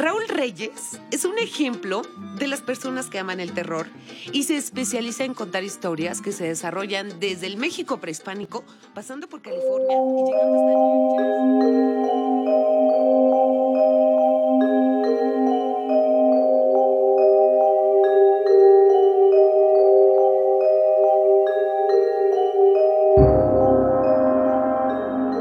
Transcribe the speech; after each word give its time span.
Raúl 0.00 0.26
Reyes 0.28 0.98
es 1.10 1.26
un 1.26 1.38
ejemplo 1.38 2.00
de 2.38 2.46
las 2.46 2.62
personas 2.62 3.10
que 3.10 3.18
aman 3.18 3.38
el 3.38 3.52
terror 3.52 3.86
y 4.32 4.44
se 4.44 4.56
especializa 4.56 5.24
en 5.24 5.34
contar 5.34 5.62
historias 5.62 6.22
que 6.22 6.32
se 6.32 6.44
desarrollan 6.44 7.20
desde 7.20 7.46
el 7.46 7.58
México 7.58 7.98
prehispánico, 7.98 8.64
pasando 8.94 9.28
por 9.28 9.42
California 9.42 9.98
y 9.98 10.24
llegando 10.24 10.56
hasta 10.64 11.34
New 11.44 11.66
Jersey. 11.66 12.70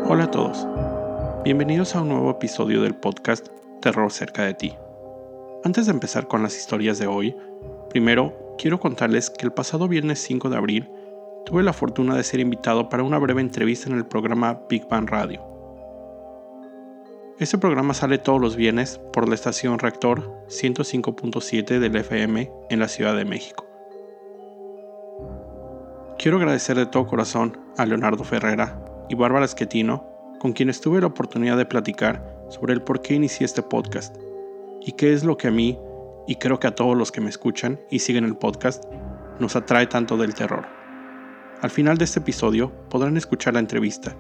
Hola 0.10 0.26
a 0.26 0.32
todos, 0.32 0.68
bienvenidos 1.46 1.96
a 1.96 2.02
un 2.02 2.10
nuevo 2.10 2.32
episodio 2.32 2.82
del 2.82 2.96
podcast 2.96 3.48
Terror 3.80 4.12
cerca 4.12 4.44
de 4.44 4.54
ti. 4.54 4.74
Antes 5.64 5.86
de 5.86 5.92
empezar 5.92 6.28
con 6.28 6.44
las 6.44 6.56
historias 6.58 7.00
de 7.00 7.08
hoy, 7.08 7.36
primero 7.90 8.56
quiero 8.58 8.80
contarles 8.80 9.30
que 9.30 9.46
el 9.46 9.52
pasado 9.52 9.88
viernes 9.88 10.20
5 10.20 10.50
de 10.50 10.58
abril 10.58 10.90
tuve 11.46 11.64
la 11.64 11.74
fortuna 11.74 12.16
de 12.16 12.24
ser 12.24 12.40
invitado 12.40 12.90
para 12.90 13.04
una 13.04 13.18
breve 13.18 13.42
entrevista 13.42 13.90
en 13.90 13.98
el 13.98 14.06
programa 14.06 14.62
Big 14.70 14.88
Bang 14.88 15.10
Radio. 15.10 15.42
Este 17.40 17.58
programa 17.58 17.94
sale 17.94 18.18
todos 18.18 18.42
los 18.42 18.56
viernes 18.56 19.00
por 19.14 19.30
la 19.30 19.36
estación 19.36 19.80
Rector 19.80 20.30
105.7 20.48 21.80
del 21.80 21.96
FM 21.96 22.52
en 22.70 22.80
la 22.80 22.88
Ciudad 22.90 23.16
de 23.16 23.24
México. 23.24 23.66
Quiero 26.18 26.36
agradecer 26.36 26.76
de 26.76 26.86
todo 26.86 27.08
corazón 27.08 27.58
a 27.78 27.86
Leonardo 27.86 28.26
Ferrera 28.26 28.84
y 29.08 29.16
Bárbara 29.16 29.46
Esquetino, 29.46 30.06
con 30.40 30.52
quienes 30.52 30.82
tuve 30.82 31.00
la 31.00 31.08
oportunidad 31.08 31.56
de 31.56 31.66
platicar 31.66 32.39
sobre 32.50 32.74
el 32.74 32.82
por 32.82 33.02
qué 33.02 33.16
inicié 33.16 33.46
este 33.46 33.62
podcast 33.62 34.16
y 34.82 34.94
qué 34.94 35.14
es 35.14 35.24
lo 35.24 35.38
que 35.38 35.48
a 35.48 35.52
mí, 35.52 35.78
y 36.28 36.36
creo 36.36 36.60
que 36.60 36.68
a 36.68 36.76
todos 36.76 36.98
los 36.98 37.12
que 37.12 37.22
me 37.22 37.30
escuchan 37.30 37.80
y 37.90 38.00
siguen 38.00 38.26
el 38.26 38.38
podcast, 38.38 38.86
nos 39.40 39.56
atrae 39.56 39.88
tanto 39.88 40.18
del 40.18 40.36
terror. 40.36 40.66
Al 41.62 41.70
final 41.70 41.98
de 41.98 42.06
este 42.06 42.20
episodio 42.20 42.72
podrán 42.90 43.18
escuchar 43.18 43.54
la 43.54 43.60
entrevista. 43.60 44.16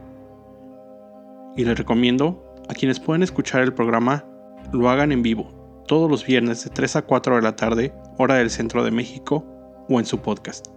Y 1.56 1.64
les 1.66 1.78
recomiendo 1.78 2.56
a 2.68 2.74
quienes 2.74 3.00
pueden 3.00 3.24
escuchar 3.24 3.62
el 3.62 3.74
programa 3.74 4.26
lo 4.72 4.90
hagan 4.90 5.12
en 5.12 5.22
vivo, 5.22 5.84
todos 5.88 6.10
los 6.10 6.26
viernes 6.26 6.64
de 6.64 6.70
3 6.70 6.98
a 6.98 7.02
4 7.04 7.36
de 7.36 7.42
la 7.42 7.56
tarde, 7.56 7.94
hora 8.18 8.36
del 8.36 8.50
centro 8.50 8.84
de 8.84 8.92
México, 8.92 9.46
o 9.90 10.00
en 10.00 10.06
su 10.06 10.20
podcast. 10.20 10.68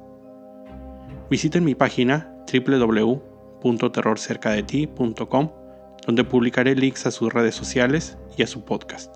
Visiten 1.29 1.65
mi 1.65 1.75
página 1.75 2.35
www 2.53 3.33
www.terrorcercadeti.com, 3.63 5.51
donde 6.07 6.25
publicaré 6.25 6.75
links 6.75 7.07
a 7.07 7.11
sus 7.11 7.33
redes 7.33 7.55
sociales 7.55 8.19
y 8.37 8.43
a 8.43 8.47
su 8.47 8.65
podcast. 8.65 9.15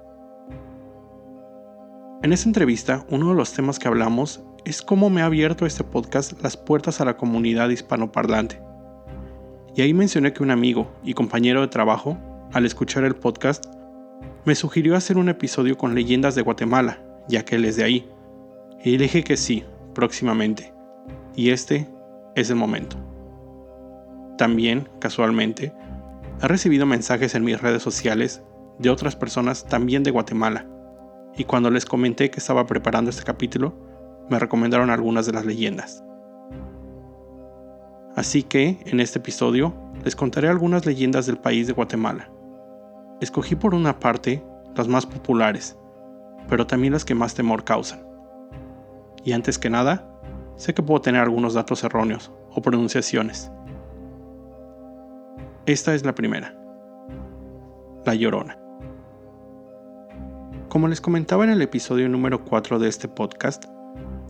En 2.23 2.33
esta 2.33 2.49
entrevista, 2.49 3.05
uno 3.11 3.29
de 3.31 3.35
los 3.35 3.53
temas 3.53 3.79
que 3.79 3.89
hablamos 3.89 4.43
es 4.65 4.83
cómo 4.83 5.11
me 5.11 5.23
ha 5.23 5.27
abierto 5.27 5.67
este 5.67 5.85
podcast 5.85 6.43
las 6.43 6.57
puertas 6.57 7.01
a 7.01 7.05
la 7.05 7.17
comunidad 7.17 7.69
hispanoparlante. 7.69 8.61
Y 9.75 9.83
ahí 9.83 9.95
mencioné 9.95 10.33
que 10.33 10.43
un 10.43 10.51
amigo 10.51 10.91
y 11.05 11.15
compañero 11.15 11.61
de 11.61 11.69
trabajo, 11.69 12.19
al 12.53 12.65
escuchar 12.65 13.05
el 13.05 13.15
podcast, 13.15 13.67
me 14.45 14.55
sugirió 14.55 14.97
hacer 14.97 15.19
un 15.19 15.29
episodio 15.29 15.77
con 15.77 15.95
leyendas 15.95 16.35
de 16.35 16.43
Guatemala, 16.43 16.99
ya 17.29 17.45
que 17.45 17.57
él 17.57 17.65
es 17.65 17.77
de 17.77 17.85
ahí. 17.85 18.09
Y 18.83 18.97
dije 18.97 19.23
que 19.23 19.37
sí, 19.37 19.65
próximamente. 19.95 20.73
Y 21.35 21.51
este 21.51 21.87
es 22.35 22.49
el 22.51 22.57
momento. 22.57 22.97
También, 24.39 24.89
casualmente, 25.01 25.73
he 26.43 26.49
recibido 26.49 26.87
mensajes 26.87 27.35
en 27.35 27.45
mis 27.45 27.61
redes 27.61 27.83
sociales 27.83 28.43
de 28.79 28.91
otras 28.91 29.17
personas 29.17 29.65
también 29.65 30.03
de 30.03 30.11
Guatemala, 30.11 30.67
y 31.37 31.45
cuando 31.45 31.71
les 31.71 31.85
comenté 31.85 32.31
que 32.31 32.41
estaba 32.41 32.67
preparando 32.67 33.11
este 33.11 33.25
capítulo, 33.25 33.75
me 34.29 34.39
recomendaron 34.39 34.91
algunas 34.91 35.27
de 35.27 35.33
las 35.33 35.47
leyendas. 35.47 36.03
Así 38.17 38.43
que, 38.43 38.79
en 38.87 39.01
este 39.01 39.19
episodio, 39.19 39.75
les 40.05 40.17
contaré 40.17 40.49
algunas 40.49 40.87
leyendas 40.87 41.27
del 41.27 41.37
país 41.37 41.67
de 41.67 41.75
Guatemala. 41.75 42.31
Escogí 43.21 43.55
por 43.55 43.75
una 43.75 43.99
parte 43.99 44.43
las 44.75 44.89
más 44.89 45.05
populares, 45.05 45.77
pero 46.49 46.67
también 46.67 46.93
las 46.95 47.05
que 47.05 47.15
más 47.15 47.35
temor 47.35 47.65
causan. 47.65 48.07
Y 49.25 49.33
antes 49.33 49.59
que 49.59 49.71
nada, 49.71 50.11
sé 50.57 50.73
que 50.73 50.83
puedo 50.83 51.01
tener 51.01 51.21
algunos 51.21 51.55
datos 51.55 51.85
erróneos 51.85 52.33
o 52.51 52.63
pronunciaciones, 52.63 53.51
esta 55.67 55.97
es 55.97 56.05
la 56.05 56.15
primera. 56.15 56.57
La 58.05 58.15
Llorona. 58.15 58.57
Como 60.69 60.87
les 60.87 61.01
comentaba 61.01 61.43
en 61.43 61.51
el 61.51 61.61
episodio 61.61 62.09
número 62.09 62.45
4 62.45 62.79
de 62.79 62.89
este 62.89 63.09
podcast, 63.09 63.65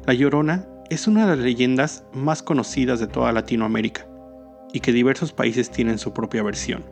La 0.06 0.14
Llorona 0.14 0.66
es 0.88 1.06
una 1.06 1.26
de 1.26 1.36
las 1.36 1.44
leyendas 1.44 2.04
más 2.14 2.42
conocidas 2.42 3.00
de 3.00 3.06
toda 3.06 3.32
Latinoamérica 3.32 4.08
y 4.72 4.80
que 4.80 4.92
diversos 4.92 5.34
países 5.34 5.70
tienen 5.70 5.98
su 5.98 6.14
propia 6.14 6.42
versión. 6.42 6.86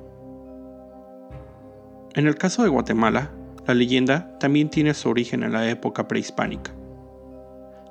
En 2.15 2.27
el 2.27 2.35
caso 2.37 2.63
de 2.63 2.69
Guatemala, 2.69 3.31
la 3.67 3.73
leyenda 3.73 4.39
también 4.39 4.69
tiene 4.69 4.93
su 4.93 5.09
origen 5.09 5.43
en 5.43 5.53
la 5.53 5.71
época 5.71 6.07
prehispánica. 6.07 6.71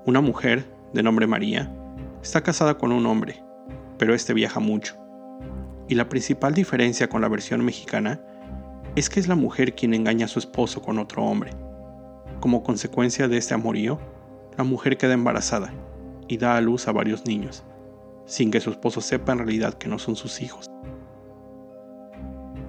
Una 0.06 0.22
mujer, 0.22 0.66
de 0.94 1.02
nombre 1.02 1.26
María, 1.26 1.74
está 2.22 2.42
casada 2.42 2.78
con 2.78 2.92
un 2.92 3.08
hombre, 3.08 3.44
pero 3.98 4.14
este 4.14 4.36
viaja 4.36 4.60
mucho 4.60 5.03
y 5.88 5.96
la 5.96 6.10
principal 6.10 6.54
diferencia 6.54 7.10
con 7.10 7.22
la 7.22 7.28
versión 7.28 7.64
mexicana 7.64 8.22
es 8.96 9.10
que 9.10 9.20
es 9.20 9.28
la 9.28 9.36
mujer 9.36 9.76
quien 9.76 9.94
engaña 9.94 10.26
a 10.26 10.30
su 10.30 10.40
esposo 10.40 10.82
con 10.82 11.00
otro 11.00 11.24
hombre. 11.24 11.52
Como 12.40 12.64
consecuencia 12.64 13.28
de 13.28 13.38
este 13.38 13.54
amorío, 13.54 14.00
la 14.58 14.64
mujer 14.64 14.98
queda 14.98 15.14
embarazada 15.14 15.74
y 16.28 16.38
da 16.38 16.56
a 16.56 16.62
luz 16.62 16.88
a 16.88 16.92
varios 16.92 17.26
niños, 17.26 17.64
sin 18.26 18.52
que 18.52 18.60
su 18.60 18.70
esposo 18.70 19.02
sepa 19.02 19.32
en 19.34 19.40
realidad 19.40 19.74
que 19.74 19.90
no 19.90 20.00
son 20.00 20.16
sus 20.16 20.42
hijos. 20.42 20.70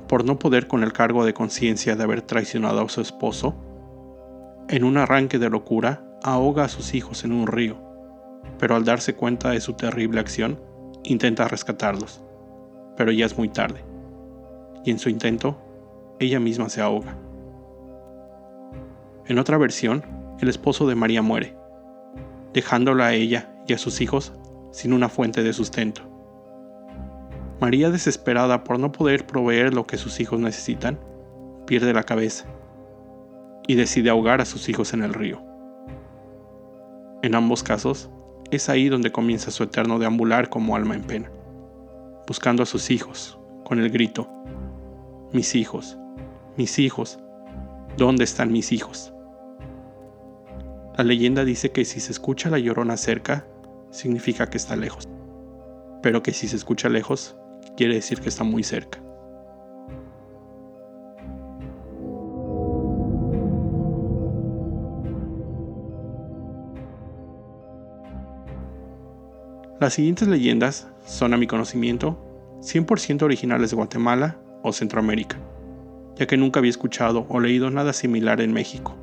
Por 0.08 0.25
no 0.25 0.38
poder 0.38 0.66
con 0.66 0.82
el 0.82 0.92
cargo 0.92 1.25
de 1.25 1.34
conciencia 1.34 1.96
de 1.96 2.02
haber 2.02 2.22
traicionado 2.22 2.81
a 2.81 2.88
su 2.88 3.00
esposo, 3.00 3.54
en 4.69 4.84
un 4.84 4.96
arranque 4.96 5.38
de 5.38 5.50
locura 5.50 6.04
ahoga 6.22 6.64
a 6.64 6.69
sus 6.69 6.94
hijos 6.94 7.25
en 7.25 7.32
un 7.32 7.46
río, 7.46 7.76
pero 8.58 8.76
al 8.76 8.84
darse 8.84 9.14
cuenta 9.14 9.50
de 9.50 9.60
su 9.60 9.75
terrible 9.75 10.20
acción, 10.20 10.58
intenta 11.02 11.48
rescatarlos 11.48 12.23
pero 12.97 13.12
ya 13.12 13.27
es 13.27 13.37
muy 13.37 13.49
tarde, 13.49 13.81
y 14.84 14.91
en 14.91 14.99
su 14.99 15.09
intento, 15.09 15.59
ella 16.19 16.41
misma 16.41 16.69
se 16.69 16.81
ahoga. 16.81 17.16
En 19.27 19.38
otra 19.38 19.59
versión, 19.59 20.05
el 20.41 20.49
esposo 20.49 20.87
de 20.87 20.94
María 20.94 21.22
muere, 21.22 21.56
dejándola 22.53 23.06
a 23.06 23.15
ella 23.15 23.50
y 23.66 23.72
a 23.72 23.78
sus 23.78 24.00
hijos 24.00 24.32
sin 24.71 24.93
una 24.93 25.09
fuente 25.09 25.43
de 25.43 25.53
sustento. 25.53 26.03
María, 27.60 27.91
desesperada 27.91 28.65
por 28.65 28.78
no 28.78 28.93
poder 28.93 29.26
proveer 29.26 29.72
lo 29.72 29.87
que 29.87 29.97
sus 29.97 30.21
hijos 30.21 30.41
necesitan, 30.41 30.99
pierde 31.66 31.94
la 31.94 32.03
cabeza 32.03 32.47
y 33.66 33.76
decide 33.76 34.11
ahogar 34.11 34.41
a 34.41 34.44
sus 34.44 34.69
hijos 34.69 34.93
en 34.93 35.03
el 35.03 35.15
río. 35.15 35.41
En 37.22 37.34
ambos 37.34 37.62
casos, 37.62 38.11
es 38.50 38.69
ahí 38.69 38.88
donde 38.88 39.12
comienza 39.12 39.50
su 39.50 39.62
eterno 39.62 39.99
deambular 39.99 40.50
como 40.50 40.76
alma 40.76 40.94
en 40.94 41.05
pena 41.05 41.31
buscando 42.26 42.62
a 42.62 42.66
sus 42.66 42.90
hijos, 42.90 43.38
con 43.64 43.80
el 43.80 43.90
grito, 43.90 44.28
mis 45.32 45.54
hijos, 45.54 45.98
mis 46.56 46.78
hijos, 46.78 47.18
¿dónde 47.96 48.24
están 48.24 48.52
mis 48.52 48.72
hijos? 48.72 49.12
La 50.96 51.04
leyenda 51.04 51.44
dice 51.44 51.70
que 51.70 51.84
si 51.84 52.00
se 52.00 52.12
escucha 52.12 52.50
la 52.50 52.58
llorona 52.58 52.96
cerca, 52.96 53.46
significa 53.90 54.48
que 54.48 54.58
está 54.58 54.76
lejos, 54.76 55.08
pero 56.02 56.22
que 56.22 56.32
si 56.32 56.48
se 56.48 56.56
escucha 56.56 56.88
lejos, 56.88 57.36
quiere 57.76 57.94
decir 57.94 58.20
que 58.20 58.28
está 58.28 58.44
muy 58.44 58.62
cerca. 58.62 59.00
Las 69.81 69.94
siguientes 69.94 70.28
leyendas 70.28 70.88
son 71.04 71.34
a 71.34 71.36
mi 71.36 71.46
conocimiento 71.46 72.18
100% 72.60 73.22
originales 73.22 73.70
de 73.70 73.76
Guatemala 73.76 74.38
o 74.62 74.72
Centroamérica, 74.72 75.36
ya 76.16 76.26
que 76.26 76.36
nunca 76.36 76.60
había 76.60 76.70
escuchado 76.70 77.26
o 77.28 77.40
leído 77.40 77.70
nada 77.70 77.92
similar 77.92 78.40
en 78.40 78.52
México. 78.52 78.96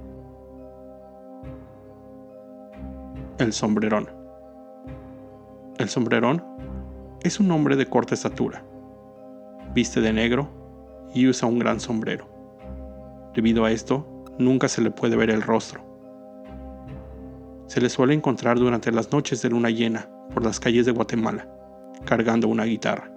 El 3.38 3.54
sombrerón. 3.54 4.10
El 5.78 5.90
sombrerón 5.90 6.44
es 7.24 7.40
un 7.40 7.52
hombre 7.52 7.76
de 7.76 7.86
corta 7.86 8.16
estatura. 8.16 8.64
Viste 9.74 10.02
de 10.02 10.14
negro 10.14 10.50
y 11.14 11.28
usa 11.28 11.48
un 11.48 11.60
gran 11.60 11.80
sombrero. 11.80 12.28
Debido 13.36 13.66
a 13.66 13.72
esto, 13.72 14.08
nunca 14.38 14.68
se 14.68 14.82
le 14.82 14.92
puede 14.92 15.16
ver 15.16 15.30
el 15.30 15.42
rostro. 15.42 15.82
Se 17.68 17.80
le 17.80 17.90
suele 17.90 18.14
encontrar 18.14 18.60
durante 18.60 18.92
las 18.92 19.12
noches 19.12 19.42
de 19.42 19.50
luna 19.50 19.70
llena 19.70 20.10
por 20.34 20.44
las 20.44 20.60
calles 20.60 20.86
de 20.86 20.92
Guatemala, 20.92 21.48
cargando 22.06 22.48
una 22.48 22.66
guitarra. 22.66 23.12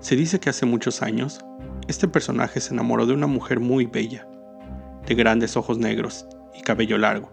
Se 0.00 0.16
dice 0.16 0.40
que 0.40 0.50
hace 0.50 0.66
muchos 0.66 1.02
años, 1.02 1.44
este 1.88 2.08
personaje 2.08 2.60
se 2.60 2.72
enamoró 2.72 3.06
de 3.06 3.14
una 3.14 3.26
mujer 3.26 3.60
muy 3.60 3.86
bella, 3.86 4.26
de 5.06 5.14
grandes 5.14 5.56
ojos 5.56 5.78
negros 5.78 6.26
y 6.54 6.62
cabello 6.62 6.98
largo. 6.98 7.30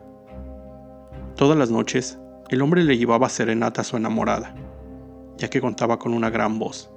Todas 1.36 1.58
las 1.58 1.72
noches, 1.72 2.20
el 2.50 2.62
hombre 2.62 2.84
le 2.84 2.98
llevaba 2.98 3.30
serenata 3.30 3.82
a 3.82 3.84
su 3.84 3.98
enamorada, 3.98 4.54
ya 5.38 5.50
que 5.50 5.62
contaba 5.62 6.00
con 6.00 6.14
una 6.14 6.30
gran 6.30 6.60
voz. 6.60 6.92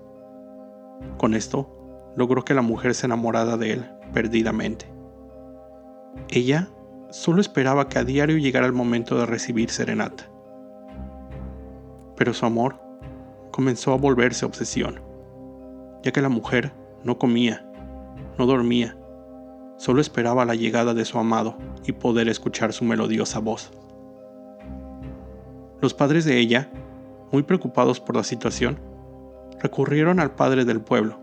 Con 1.16 1.34
esto, 1.34 2.12
logró 2.16 2.44
que 2.44 2.54
la 2.54 2.62
mujer 2.62 2.94
se 2.94 3.06
enamorara 3.06 3.56
de 3.56 3.72
él 3.72 3.90
perdidamente. 4.12 4.86
Ella 6.28 6.68
solo 7.10 7.40
esperaba 7.40 7.88
que 7.88 7.98
a 7.98 8.04
diario 8.04 8.38
llegara 8.38 8.66
el 8.66 8.72
momento 8.72 9.18
de 9.18 9.26
recibir 9.26 9.70
serenata. 9.70 10.30
Pero 12.16 12.34
su 12.34 12.46
amor 12.46 12.80
comenzó 13.50 13.92
a 13.92 13.96
volverse 13.96 14.44
obsesión, 14.44 15.00
ya 16.02 16.12
que 16.12 16.22
la 16.22 16.28
mujer 16.28 16.72
no 17.02 17.18
comía, 17.18 17.66
no 18.38 18.46
dormía, 18.46 18.96
solo 19.76 20.00
esperaba 20.00 20.44
la 20.44 20.54
llegada 20.54 20.94
de 20.94 21.04
su 21.04 21.18
amado 21.18 21.56
y 21.86 21.92
poder 21.92 22.28
escuchar 22.28 22.72
su 22.72 22.84
melodiosa 22.84 23.38
voz. 23.38 23.70
Los 25.80 25.94
padres 25.94 26.24
de 26.24 26.38
ella, 26.38 26.70
muy 27.30 27.42
preocupados 27.42 28.00
por 28.00 28.16
la 28.16 28.24
situación, 28.24 28.78
recurrieron 29.60 30.20
al 30.20 30.34
padre 30.34 30.64
del 30.64 30.80
pueblo, 30.80 31.20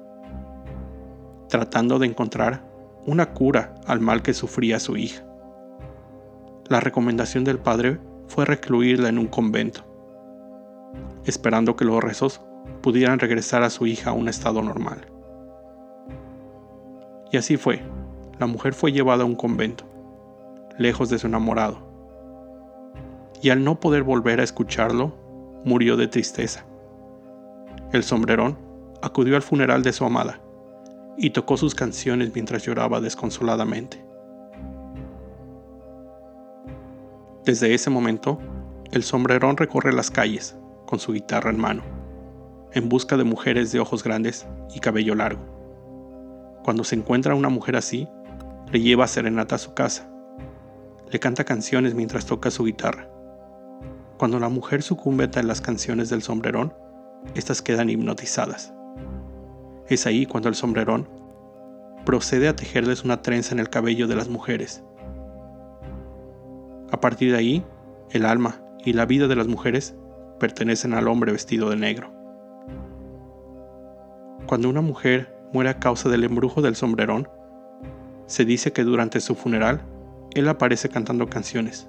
tratando 1.49 1.99
de 1.99 2.07
encontrar 2.07 2.63
una 3.05 3.33
cura 3.33 3.75
al 3.87 3.99
mal 3.99 4.21
que 4.21 4.33
sufría 4.33 4.79
su 4.79 4.97
hija. 4.97 5.25
La 6.67 6.79
recomendación 6.79 7.43
del 7.43 7.59
padre 7.59 7.99
fue 8.27 8.45
recluirla 8.45 9.09
en 9.09 9.17
un 9.17 9.27
convento, 9.27 9.83
esperando 11.25 11.75
que 11.75 11.85
los 11.85 12.03
rezos 12.03 12.41
pudieran 12.81 13.19
regresar 13.19 13.63
a 13.63 13.69
su 13.69 13.85
hija 13.85 14.11
a 14.11 14.13
un 14.13 14.27
estado 14.27 14.61
normal. 14.61 15.07
Y 17.31 17.37
así 17.37 17.57
fue, 17.57 17.81
la 18.39 18.47
mujer 18.47 18.73
fue 18.73 18.91
llevada 18.91 19.23
a 19.23 19.25
un 19.25 19.35
convento, 19.35 19.85
lejos 20.77 21.09
de 21.09 21.19
su 21.19 21.27
enamorado, 21.27 21.77
y 23.41 23.49
al 23.49 23.63
no 23.63 23.79
poder 23.79 24.03
volver 24.03 24.39
a 24.39 24.43
escucharlo, 24.43 25.13
murió 25.63 25.95
de 25.97 26.07
tristeza. 26.07 26.65
El 27.91 28.03
sombrerón 28.03 28.57
acudió 29.01 29.35
al 29.35 29.41
funeral 29.41 29.83
de 29.83 29.93
su 29.93 30.05
amada 30.05 30.39
y 31.17 31.31
tocó 31.31 31.57
sus 31.57 31.75
canciones 31.75 32.31
mientras 32.33 32.63
lloraba 32.63 33.01
desconsoladamente. 33.01 34.03
Desde 37.45 37.73
ese 37.73 37.89
momento, 37.89 38.39
el 38.91 39.03
sombrerón 39.03 39.57
recorre 39.57 39.93
las 39.93 40.11
calles 40.11 40.55
con 40.91 40.99
su 40.99 41.13
guitarra 41.13 41.51
en 41.51 41.57
mano, 41.57 41.83
en 42.73 42.89
busca 42.89 43.15
de 43.15 43.23
mujeres 43.23 43.71
de 43.71 43.79
ojos 43.79 44.03
grandes 44.03 44.45
y 44.75 44.81
cabello 44.81 45.15
largo. 45.15 45.41
Cuando 46.65 46.83
se 46.83 46.95
encuentra 46.95 47.33
una 47.33 47.47
mujer 47.47 47.77
así, 47.77 48.09
le 48.73 48.81
lleva 48.81 49.07
serenata 49.07 49.55
a 49.55 49.57
su 49.57 49.73
casa. 49.73 50.11
Le 51.09 51.17
canta 51.17 51.45
canciones 51.45 51.95
mientras 51.95 52.25
toca 52.25 52.51
su 52.51 52.65
guitarra. 52.65 53.09
Cuando 54.17 54.37
la 54.37 54.49
mujer 54.49 54.83
sucumbe 54.83 55.29
a 55.33 55.43
las 55.43 55.61
canciones 55.61 56.09
del 56.09 56.23
sombrerón, 56.23 56.73
estas 57.35 57.61
quedan 57.61 57.89
hipnotizadas. 57.89 58.73
Es 59.87 60.05
ahí 60.05 60.25
cuando 60.25 60.49
el 60.49 60.55
sombrerón 60.55 61.07
procede 62.03 62.49
a 62.49 62.55
tejerles 62.57 63.05
una 63.05 63.21
trenza 63.21 63.53
en 63.53 63.59
el 63.59 63.69
cabello 63.69 64.09
de 64.09 64.17
las 64.17 64.27
mujeres. 64.27 64.83
A 66.91 66.99
partir 66.99 67.31
de 67.31 67.37
ahí, 67.37 67.65
el 68.09 68.25
alma 68.25 68.61
y 68.83 68.91
la 68.91 69.05
vida 69.05 69.29
de 69.29 69.37
las 69.37 69.47
mujeres 69.47 69.95
pertenecen 70.41 70.95
al 70.95 71.07
hombre 71.07 71.31
vestido 71.31 71.69
de 71.69 71.75
negro. 71.75 72.11
Cuando 74.47 74.69
una 74.69 74.81
mujer 74.81 75.37
muere 75.53 75.69
a 75.69 75.77
causa 75.77 76.09
del 76.09 76.23
embrujo 76.23 76.63
del 76.63 76.75
sombrerón, 76.75 77.29
se 78.25 78.43
dice 78.43 78.73
que 78.73 78.83
durante 78.83 79.19
su 79.19 79.35
funeral, 79.35 79.83
él 80.33 80.49
aparece 80.49 80.89
cantando 80.89 81.29
canciones 81.29 81.87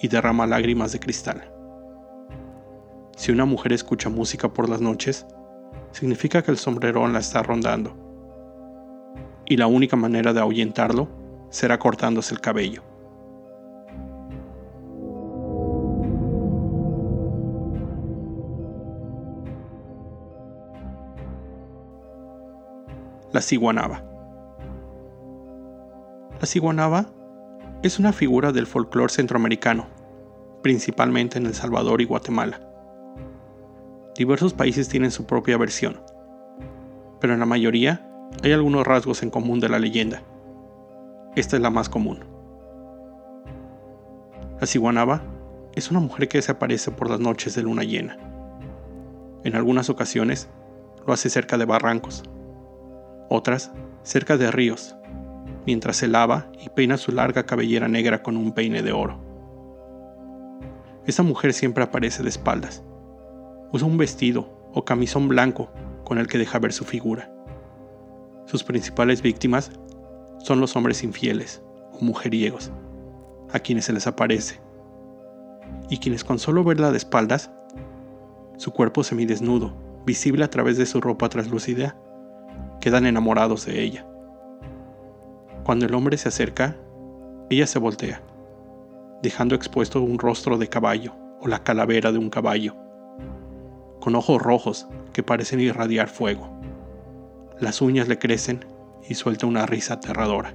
y 0.00 0.08
derrama 0.08 0.48
lágrimas 0.48 0.90
de 0.90 0.98
cristal. 0.98 1.52
Si 3.16 3.30
una 3.30 3.44
mujer 3.44 3.72
escucha 3.72 4.08
música 4.08 4.52
por 4.52 4.68
las 4.68 4.80
noches, 4.80 5.24
significa 5.92 6.42
que 6.42 6.50
el 6.50 6.58
sombrerón 6.58 7.12
la 7.12 7.20
está 7.20 7.44
rondando. 7.44 7.96
Y 9.46 9.58
la 9.58 9.68
única 9.68 9.94
manera 9.94 10.32
de 10.32 10.40
ahuyentarlo 10.40 11.08
será 11.50 11.78
cortándose 11.78 12.34
el 12.34 12.40
cabello. 12.40 12.82
La 23.32 23.40
ciguanaba. 23.40 24.04
La 26.38 26.46
ciguanaba 26.46 27.06
es 27.82 27.98
una 27.98 28.12
figura 28.12 28.52
del 28.52 28.66
folclore 28.66 29.10
centroamericano, 29.10 29.86
principalmente 30.62 31.38
en 31.38 31.46
El 31.46 31.54
Salvador 31.54 32.02
y 32.02 32.04
Guatemala. 32.04 32.60
Diversos 34.14 34.52
países 34.52 34.90
tienen 34.90 35.10
su 35.10 35.24
propia 35.24 35.56
versión, 35.56 36.02
pero 37.20 37.32
en 37.32 37.40
la 37.40 37.46
mayoría 37.46 38.06
hay 38.42 38.52
algunos 38.52 38.86
rasgos 38.86 39.22
en 39.22 39.30
común 39.30 39.60
de 39.60 39.70
la 39.70 39.78
leyenda. 39.78 40.22
Esta 41.34 41.56
es 41.56 41.62
la 41.62 41.70
más 41.70 41.88
común. 41.88 42.26
La 44.60 44.66
ciguanaba 44.66 45.22
es 45.74 45.90
una 45.90 46.00
mujer 46.00 46.28
que 46.28 46.36
desaparece 46.36 46.90
por 46.90 47.08
las 47.08 47.18
noches 47.18 47.54
de 47.54 47.62
luna 47.62 47.82
llena. 47.82 48.18
En 49.42 49.56
algunas 49.56 49.88
ocasiones 49.88 50.50
lo 51.06 51.14
hace 51.14 51.30
cerca 51.30 51.56
de 51.56 51.64
barrancos, 51.64 52.24
otras 53.32 53.72
cerca 54.02 54.36
de 54.36 54.50
ríos, 54.50 54.96
mientras 55.66 55.96
se 55.96 56.08
lava 56.08 56.50
y 56.60 56.68
peina 56.68 56.96
su 56.96 57.12
larga 57.12 57.44
cabellera 57.44 57.88
negra 57.88 58.22
con 58.22 58.36
un 58.36 58.52
peine 58.52 58.82
de 58.82 58.92
oro. 58.92 59.18
Esta 61.06 61.22
mujer 61.22 61.52
siempre 61.52 61.82
aparece 61.82 62.22
de 62.22 62.28
espaldas. 62.28 62.82
Usa 63.72 63.86
un 63.86 63.98
vestido 63.98 64.70
o 64.72 64.84
camisón 64.84 65.28
blanco 65.28 65.70
con 66.04 66.18
el 66.18 66.26
que 66.26 66.38
deja 66.38 66.58
ver 66.58 66.72
su 66.72 66.84
figura. 66.84 67.32
Sus 68.46 68.64
principales 68.64 69.22
víctimas 69.22 69.72
son 70.38 70.60
los 70.60 70.76
hombres 70.76 71.02
infieles 71.02 71.62
o 71.92 72.04
mujeriegos, 72.04 72.70
a 73.52 73.58
quienes 73.58 73.84
se 73.86 73.92
les 73.92 74.06
aparece, 74.06 74.60
y 75.88 75.98
quienes 75.98 76.24
con 76.24 76.38
solo 76.38 76.64
verla 76.64 76.90
de 76.90 76.98
espaldas, 76.98 77.50
su 78.56 78.72
cuerpo 78.72 79.04
semidesnudo, 79.04 79.74
visible 80.04 80.44
a 80.44 80.50
través 80.50 80.76
de 80.76 80.86
su 80.86 81.00
ropa 81.00 81.28
translúcida, 81.28 81.96
quedan 82.82 83.06
enamorados 83.06 83.64
de 83.64 83.80
ella. 83.80 84.04
Cuando 85.62 85.86
el 85.86 85.94
hombre 85.94 86.18
se 86.18 86.28
acerca, 86.28 86.76
ella 87.48 87.68
se 87.68 87.78
voltea, 87.78 88.20
dejando 89.22 89.54
expuesto 89.54 90.02
un 90.02 90.18
rostro 90.18 90.58
de 90.58 90.68
caballo 90.68 91.14
o 91.40 91.46
la 91.46 91.62
calavera 91.62 92.10
de 92.10 92.18
un 92.18 92.28
caballo, 92.28 92.74
con 94.00 94.16
ojos 94.16 94.42
rojos 94.42 94.88
que 95.12 95.22
parecen 95.22 95.60
irradiar 95.60 96.08
fuego. 96.08 96.50
Las 97.60 97.80
uñas 97.80 98.08
le 98.08 98.18
crecen 98.18 98.64
y 99.08 99.14
suelta 99.14 99.46
una 99.46 99.64
risa 99.64 99.94
aterradora. 99.94 100.52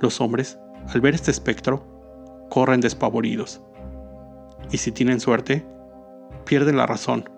Los 0.00 0.20
hombres, 0.20 0.58
al 0.92 1.00
ver 1.00 1.14
este 1.14 1.30
espectro, 1.30 1.86
corren 2.50 2.80
despavoridos, 2.80 3.60
y 4.72 4.78
si 4.78 4.90
tienen 4.90 5.20
suerte, 5.20 5.64
pierden 6.44 6.76
la 6.76 6.86
razón 6.86 7.30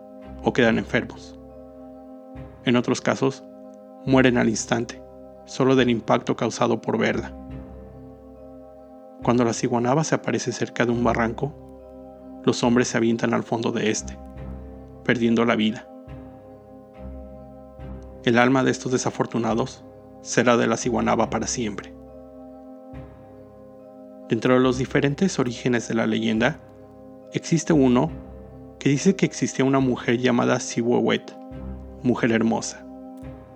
o 0.42 0.54
quedan 0.54 0.78
enfermos. 0.78 1.41
En 2.64 2.76
otros 2.76 3.00
casos, 3.00 3.42
mueren 4.06 4.38
al 4.38 4.48
instante, 4.48 5.02
solo 5.46 5.74
del 5.74 5.90
impacto 5.90 6.36
causado 6.36 6.80
por 6.80 6.96
verla. 6.96 7.34
Cuando 9.22 9.44
la 9.44 9.52
ciguanaba 9.52 10.04
se 10.04 10.14
aparece 10.14 10.52
cerca 10.52 10.84
de 10.84 10.92
un 10.92 11.02
barranco, 11.02 11.54
los 12.44 12.62
hombres 12.62 12.88
se 12.88 12.96
avientan 12.96 13.34
al 13.34 13.42
fondo 13.42 13.72
de 13.72 13.90
este, 13.90 14.18
perdiendo 15.04 15.44
la 15.44 15.56
vida. 15.56 15.88
El 18.24 18.38
alma 18.38 18.62
de 18.62 18.70
estos 18.70 18.92
desafortunados 18.92 19.84
será 20.20 20.56
de 20.56 20.68
la 20.68 20.76
ciguanaba 20.76 21.30
para 21.30 21.48
siempre. 21.48 21.92
Dentro 24.28 24.54
de 24.54 24.60
los 24.60 24.78
diferentes 24.78 25.38
orígenes 25.38 25.88
de 25.88 25.94
la 25.94 26.06
leyenda, 26.06 26.60
existe 27.32 27.72
uno 27.72 28.10
que 28.78 28.88
dice 28.88 29.16
que 29.16 29.26
existía 29.26 29.64
una 29.64 29.80
mujer 29.80 30.18
llamada 30.18 30.58
Siwewet, 30.58 31.41
mujer 32.02 32.32
hermosa, 32.32 32.84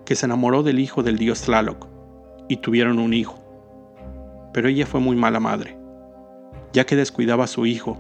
que 0.05 0.15
se 0.15 0.27
enamoró 0.27 0.63
del 0.63 0.79
hijo 0.79 1.03
del 1.03 1.19
dios 1.19 1.43
Tlaloc 1.43 1.89
y 2.49 2.59
tuvieron 2.59 2.99
un 2.99 3.13
hijo. 3.13 3.39
Pero 4.53 4.69
ella 4.69 4.87
fue 4.87 5.01
muy 5.01 5.17
mala 5.17 5.41
madre, 5.41 5.77
ya 6.73 6.87
que 6.87 6.97
descuidaba 6.97 7.45
a 7.45 7.49
su 7.49 7.67
hijo 7.67 7.99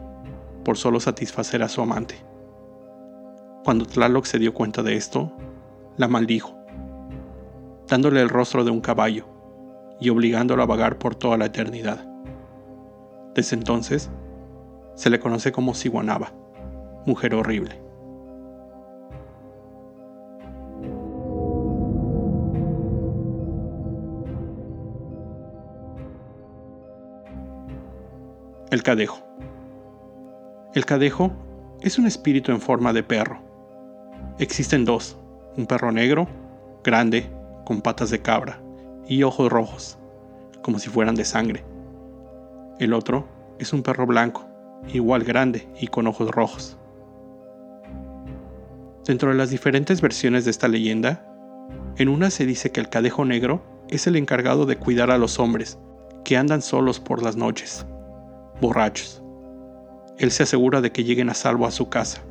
por 0.64 0.76
solo 0.76 1.00
satisfacer 1.00 1.62
a 1.62 1.68
su 1.68 1.82
amante. 1.82 2.16
Cuando 3.64 3.84
Tlaloc 3.84 4.24
se 4.24 4.38
dio 4.38 4.54
cuenta 4.54 4.82
de 4.82 4.96
esto, 4.96 5.32
la 5.96 6.08
maldijo, 6.08 6.56
dándole 7.88 8.20
el 8.20 8.28
rostro 8.28 8.64
de 8.64 8.70
un 8.70 8.80
caballo 8.80 9.26
y 10.00 10.10
obligándola 10.10 10.64
a 10.64 10.66
vagar 10.66 10.98
por 10.98 11.14
toda 11.14 11.36
la 11.36 11.46
eternidad. 11.46 12.06
Desde 13.34 13.56
entonces, 13.56 14.10
se 14.94 15.10
le 15.10 15.18
conoce 15.18 15.52
como 15.52 15.74
Siguanaba, 15.74 16.32
mujer 17.04 17.34
horrible. 17.34 17.85
El 28.76 28.82
cadejo. 28.82 29.20
El 30.74 30.84
cadejo 30.84 31.32
es 31.80 31.98
un 31.98 32.06
espíritu 32.06 32.52
en 32.52 32.60
forma 32.60 32.92
de 32.92 33.02
perro. 33.02 33.40
Existen 34.38 34.84
dos, 34.84 35.16
un 35.56 35.66
perro 35.66 35.92
negro, 35.92 36.28
grande, 36.84 37.30
con 37.64 37.80
patas 37.80 38.10
de 38.10 38.20
cabra 38.20 38.60
y 39.08 39.22
ojos 39.22 39.50
rojos, 39.50 39.96
como 40.60 40.78
si 40.78 40.90
fueran 40.90 41.14
de 41.14 41.24
sangre. 41.24 41.64
El 42.78 42.92
otro 42.92 43.26
es 43.58 43.72
un 43.72 43.82
perro 43.82 44.06
blanco, 44.06 44.46
igual 44.92 45.24
grande 45.24 45.66
y 45.80 45.86
con 45.86 46.06
ojos 46.06 46.30
rojos. 46.30 46.76
Dentro 49.06 49.30
de 49.30 49.36
las 49.36 49.48
diferentes 49.48 50.02
versiones 50.02 50.44
de 50.44 50.50
esta 50.50 50.68
leyenda, 50.68 51.26
en 51.96 52.10
una 52.10 52.28
se 52.28 52.44
dice 52.44 52.72
que 52.72 52.80
el 52.80 52.90
cadejo 52.90 53.24
negro 53.24 53.62
es 53.88 54.06
el 54.06 54.16
encargado 54.16 54.66
de 54.66 54.76
cuidar 54.76 55.10
a 55.10 55.16
los 55.16 55.38
hombres 55.38 55.78
que 56.26 56.36
andan 56.36 56.60
solos 56.60 57.00
por 57.00 57.22
las 57.22 57.36
noches, 57.36 57.86
borrachos. 58.60 59.22
Él 60.18 60.30
se 60.30 60.44
asegura 60.44 60.80
de 60.80 60.92
que 60.92 61.04
lleguen 61.04 61.30
a 61.30 61.34
salvo 61.34 61.66
a 61.66 61.70
su 61.70 61.88
casa. 61.88 62.22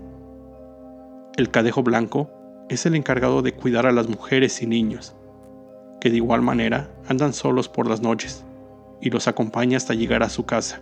El 1.37 1.51
cadejo 1.51 1.83
blanco 1.83 2.29
es 2.69 2.85
el 2.85 2.95
encargado 2.95 3.41
de 3.41 3.53
cuidar 3.53 3.85
a 3.85 3.91
las 3.91 4.09
mujeres 4.09 4.61
y 4.61 4.67
niños, 4.67 5.15
que 6.01 6.09
de 6.09 6.17
igual 6.17 6.41
manera 6.41 6.89
andan 7.07 7.33
solos 7.33 7.69
por 7.69 7.87
las 7.87 8.01
noches, 8.01 8.43
y 9.01 9.09
los 9.09 9.27
acompaña 9.27 9.77
hasta 9.77 9.93
llegar 9.93 10.23
a 10.23 10.29
su 10.29 10.45
casa. 10.45 10.81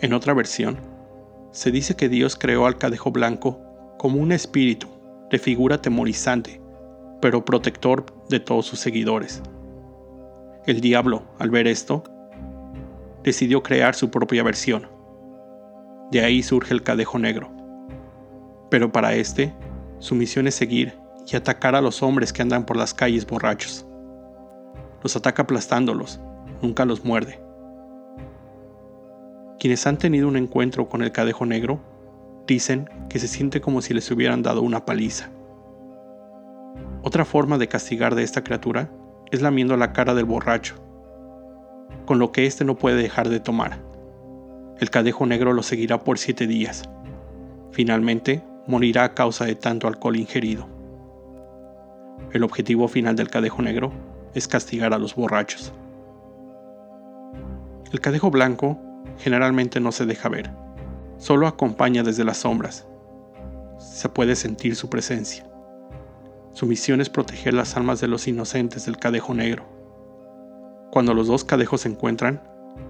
En 0.00 0.12
otra 0.12 0.34
versión, 0.34 0.78
se 1.50 1.70
dice 1.70 1.96
que 1.96 2.08
Dios 2.08 2.36
creó 2.36 2.66
al 2.66 2.78
cadejo 2.78 3.10
blanco 3.10 3.60
como 3.96 4.20
un 4.20 4.32
espíritu 4.32 4.88
de 5.30 5.38
figura 5.38 5.80
temorizante, 5.80 6.60
pero 7.20 7.44
protector 7.44 8.06
de 8.28 8.40
todos 8.40 8.66
sus 8.66 8.78
seguidores. 8.78 9.42
El 10.66 10.80
diablo, 10.80 11.22
al 11.38 11.50
ver 11.50 11.66
esto, 11.66 12.04
decidió 13.22 13.62
crear 13.62 13.94
su 13.94 14.10
propia 14.10 14.42
versión. 14.42 14.88
De 16.10 16.22
ahí 16.22 16.42
surge 16.42 16.74
el 16.74 16.82
cadejo 16.82 17.18
negro. 17.18 17.50
Pero 18.70 18.92
para 18.92 19.14
este, 19.14 19.54
su 19.98 20.14
misión 20.14 20.46
es 20.46 20.54
seguir 20.54 20.94
y 21.26 21.36
atacar 21.36 21.74
a 21.74 21.80
los 21.80 22.02
hombres 22.02 22.32
que 22.32 22.42
andan 22.42 22.64
por 22.64 22.76
las 22.76 22.94
calles 22.94 23.26
borrachos. 23.26 23.86
Los 25.02 25.16
ataca 25.16 25.42
aplastándolos, 25.42 26.20
nunca 26.62 26.84
los 26.84 27.04
muerde. 27.04 27.40
Quienes 29.58 29.86
han 29.86 29.98
tenido 29.98 30.28
un 30.28 30.36
encuentro 30.36 30.88
con 30.88 31.02
el 31.02 31.12
cadejo 31.12 31.44
negro 31.44 31.80
dicen 32.46 32.88
que 33.08 33.18
se 33.18 33.28
siente 33.28 33.60
como 33.60 33.82
si 33.82 33.92
les 33.92 34.10
hubieran 34.10 34.42
dado 34.42 34.62
una 34.62 34.84
paliza. 34.84 35.30
Otra 37.02 37.24
forma 37.24 37.58
de 37.58 37.68
castigar 37.68 38.14
de 38.14 38.22
esta 38.22 38.42
criatura 38.42 38.90
es 39.30 39.42
lamiendo 39.42 39.76
la 39.76 39.92
cara 39.92 40.14
del 40.14 40.24
borracho, 40.24 40.74
con 42.06 42.18
lo 42.18 42.32
que 42.32 42.46
éste 42.46 42.64
no 42.64 42.76
puede 42.76 43.00
dejar 43.02 43.28
de 43.28 43.40
tomar. 43.40 43.78
El 44.80 44.90
cadejo 44.90 45.26
negro 45.26 45.52
lo 45.52 45.62
seguirá 45.62 45.98
por 46.04 46.18
siete 46.18 46.46
días. 46.46 46.88
Finalmente, 47.72 48.42
morirá 48.66 49.04
a 49.04 49.14
causa 49.14 49.44
de 49.44 49.54
tanto 49.54 49.88
alcohol 49.88 50.16
ingerido. 50.16 50.68
El 52.32 52.44
objetivo 52.44 52.88
final 52.88 53.16
del 53.16 53.30
cadejo 53.30 53.62
negro 53.62 53.92
es 54.34 54.46
castigar 54.46 54.92
a 54.94 54.98
los 54.98 55.14
borrachos. 55.14 55.72
El 57.92 58.00
cadejo 58.00 58.30
blanco 58.30 58.78
generalmente 59.18 59.80
no 59.80 59.92
se 59.92 60.06
deja 60.06 60.28
ver, 60.28 60.50
solo 61.16 61.46
acompaña 61.46 62.02
desde 62.02 62.24
las 62.24 62.38
sombras. 62.38 62.86
Se 63.78 64.08
puede 64.08 64.36
sentir 64.36 64.76
su 64.76 64.90
presencia. 64.90 65.44
Su 66.58 66.66
misión 66.66 67.00
es 67.00 67.08
proteger 67.08 67.54
las 67.54 67.76
almas 67.76 68.00
de 68.00 68.08
los 68.08 68.26
inocentes 68.26 68.84
del 68.84 68.96
cadejo 68.96 69.32
negro. 69.32 69.64
Cuando 70.90 71.14
los 71.14 71.28
dos 71.28 71.44
cadejos 71.44 71.82
se 71.82 71.88
encuentran, 71.88 72.42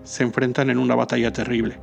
se 0.04 0.22
enfrentan 0.22 0.70
en 0.70 0.78
una 0.78 0.94
batalla 0.94 1.34
terrible. 1.34 1.78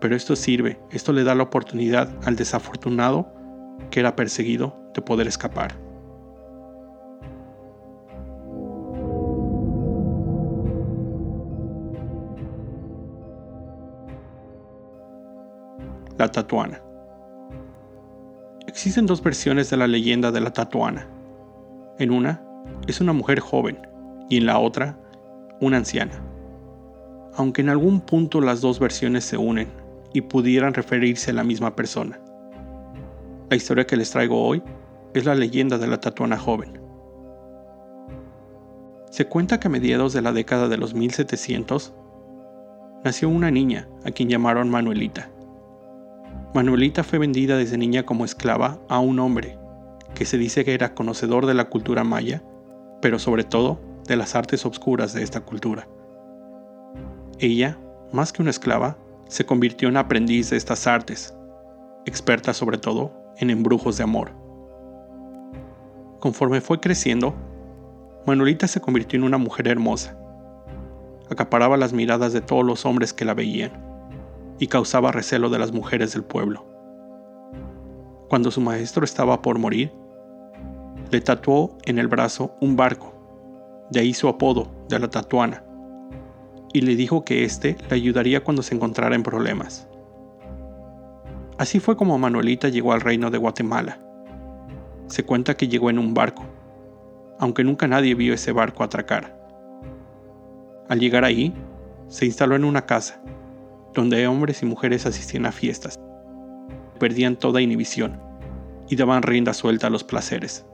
Pero 0.00 0.16
esto 0.16 0.34
sirve, 0.34 0.80
esto 0.90 1.12
le 1.12 1.22
da 1.22 1.36
la 1.36 1.44
oportunidad 1.44 2.10
al 2.24 2.34
desafortunado 2.34 3.32
que 3.92 4.00
era 4.00 4.16
perseguido 4.16 4.76
de 4.94 5.02
poder 5.02 5.28
escapar. 5.28 5.76
La 16.18 16.32
Tatuana. 16.32 16.93
Existen 18.74 19.06
dos 19.06 19.22
versiones 19.22 19.70
de 19.70 19.76
la 19.76 19.86
leyenda 19.86 20.32
de 20.32 20.40
la 20.40 20.52
Tatuana. 20.52 21.06
En 22.00 22.10
una, 22.10 22.42
es 22.88 23.00
una 23.00 23.12
mujer 23.12 23.38
joven 23.38 23.78
y 24.28 24.36
en 24.38 24.46
la 24.46 24.58
otra, 24.58 24.98
una 25.60 25.76
anciana. 25.76 26.20
Aunque 27.36 27.62
en 27.62 27.68
algún 27.68 28.00
punto 28.00 28.40
las 28.40 28.60
dos 28.62 28.80
versiones 28.80 29.24
se 29.24 29.36
unen 29.36 29.68
y 30.12 30.22
pudieran 30.22 30.74
referirse 30.74 31.30
a 31.30 31.34
la 31.34 31.44
misma 31.44 31.76
persona. 31.76 32.18
La 33.48 33.54
historia 33.54 33.86
que 33.86 33.96
les 33.96 34.10
traigo 34.10 34.44
hoy 34.44 34.60
es 35.14 35.24
la 35.24 35.36
leyenda 35.36 35.78
de 35.78 35.86
la 35.86 36.00
Tatuana 36.00 36.36
joven. 36.36 36.80
Se 39.08 39.26
cuenta 39.26 39.60
que 39.60 39.68
a 39.68 39.70
mediados 39.70 40.12
de 40.14 40.22
la 40.22 40.32
década 40.32 40.66
de 40.66 40.78
los 40.78 40.94
1700 40.94 41.94
nació 43.04 43.28
una 43.28 43.52
niña 43.52 43.86
a 44.04 44.10
quien 44.10 44.28
llamaron 44.28 44.68
Manuelita. 44.68 45.30
Manuelita 46.54 47.02
fue 47.02 47.18
vendida 47.18 47.56
desde 47.56 47.76
niña 47.76 48.06
como 48.06 48.24
esclava 48.24 48.78
a 48.88 49.00
un 49.00 49.18
hombre 49.18 49.58
que 50.14 50.24
se 50.24 50.38
dice 50.38 50.64
que 50.64 50.72
era 50.72 50.94
conocedor 50.94 51.46
de 51.46 51.54
la 51.54 51.68
cultura 51.68 52.04
maya, 52.04 52.44
pero 53.02 53.18
sobre 53.18 53.42
todo 53.42 53.80
de 54.06 54.14
las 54.14 54.36
artes 54.36 54.64
obscuras 54.64 55.12
de 55.14 55.24
esta 55.24 55.40
cultura. 55.40 55.88
Ella, 57.40 57.76
más 58.12 58.32
que 58.32 58.40
una 58.40 58.52
esclava, 58.52 58.96
se 59.26 59.44
convirtió 59.44 59.88
en 59.88 59.96
aprendiz 59.96 60.50
de 60.50 60.56
estas 60.56 60.86
artes, 60.86 61.36
experta 62.06 62.54
sobre 62.54 62.78
todo 62.78 63.12
en 63.38 63.50
embrujos 63.50 63.96
de 63.96 64.04
amor. 64.04 64.30
Conforme 66.20 66.60
fue 66.60 66.78
creciendo, 66.78 67.34
Manuelita 68.28 68.68
se 68.68 68.80
convirtió 68.80 69.18
en 69.18 69.24
una 69.24 69.38
mujer 69.38 69.66
hermosa. 69.66 70.16
Acaparaba 71.28 71.76
las 71.76 71.92
miradas 71.92 72.32
de 72.32 72.42
todos 72.42 72.64
los 72.64 72.86
hombres 72.86 73.12
que 73.12 73.24
la 73.24 73.34
veían 73.34 73.93
y 74.58 74.68
causaba 74.68 75.12
recelo 75.12 75.50
de 75.50 75.58
las 75.58 75.72
mujeres 75.72 76.12
del 76.12 76.24
pueblo. 76.24 76.64
Cuando 78.28 78.50
su 78.50 78.60
maestro 78.60 79.04
estaba 79.04 79.42
por 79.42 79.58
morir, 79.58 79.92
le 81.10 81.20
tatuó 81.20 81.76
en 81.84 81.98
el 81.98 82.08
brazo 82.08 82.56
un 82.60 82.76
barco, 82.76 83.12
de 83.90 84.00
ahí 84.00 84.14
su 84.14 84.28
apodo 84.28 84.70
de 84.88 84.98
la 84.98 85.08
tatuana, 85.08 85.64
y 86.72 86.80
le 86.80 86.96
dijo 86.96 87.24
que 87.24 87.44
éste 87.44 87.76
le 87.88 87.96
ayudaría 87.96 88.42
cuando 88.42 88.62
se 88.62 88.74
encontrara 88.74 89.14
en 89.14 89.22
problemas. 89.22 89.88
Así 91.58 91.78
fue 91.78 91.96
como 91.96 92.18
Manuelita 92.18 92.68
llegó 92.68 92.92
al 92.92 93.00
reino 93.00 93.30
de 93.30 93.38
Guatemala. 93.38 94.00
Se 95.06 95.24
cuenta 95.24 95.56
que 95.56 95.68
llegó 95.68 95.90
en 95.90 96.00
un 96.00 96.14
barco, 96.14 96.44
aunque 97.38 97.62
nunca 97.62 97.86
nadie 97.86 98.14
vio 98.14 98.34
ese 98.34 98.50
barco 98.50 98.82
atracar. 98.82 99.38
Al 100.88 100.98
llegar 100.98 101.24
ahí, 101.24 101.54
se 102.08 102.26
instaló 102.26 102.56
en 102.56 102.64
una 102.64 102.86
casa 102.86 103.22
donde 103.94 104.26
hombres 104.26 104.62
y 104.62 104.66
mujeres 104.66 105.06
asistían 105.06 105.46
a 105.46 105.52
fiestas, 105.52 105.98
perdían 106.98 107.36
toda 107.36 107.60
inhibición 107.60 108.20
y 108.88 108.96
daban 108.96 109.22
rienda 109.22 109.54
suelta 109.54 109.86
a 109.86 109.90
los 109.90 110.04
placeres. 110.04 110.66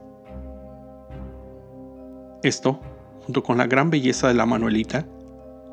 Esto, 2.43 2.81
junto 3.25 3.43
con 3.43 3.57
la 3.57 3.67
gran 3.67 3.91
belleza 3.91 4.27
de 4.27 4.33
la 4.33 4.47
Manuelita, 4.47 5.05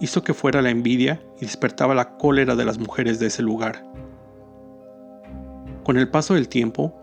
hizo 0.00 0.23
que 0.23 0.35
fuera 0.35 0.62
la 0.62 0.71
envidia 0.71 1.21
y 1.40 1.47
despertaba 1.47 1.95
la 1.95 2.17
cólera 2.19 2.55
de 2.55 2.64
las 2.64 2.78
mujeres 2.78 3.19
de 3.19 3.26
ese 3.26 3.43
lugar. 3.43 3.85
Con 5.83 5.97
el 5.97 6.11
paso 6.11 6.35
del 6.35 6.49
tiempo, 6.49 6.95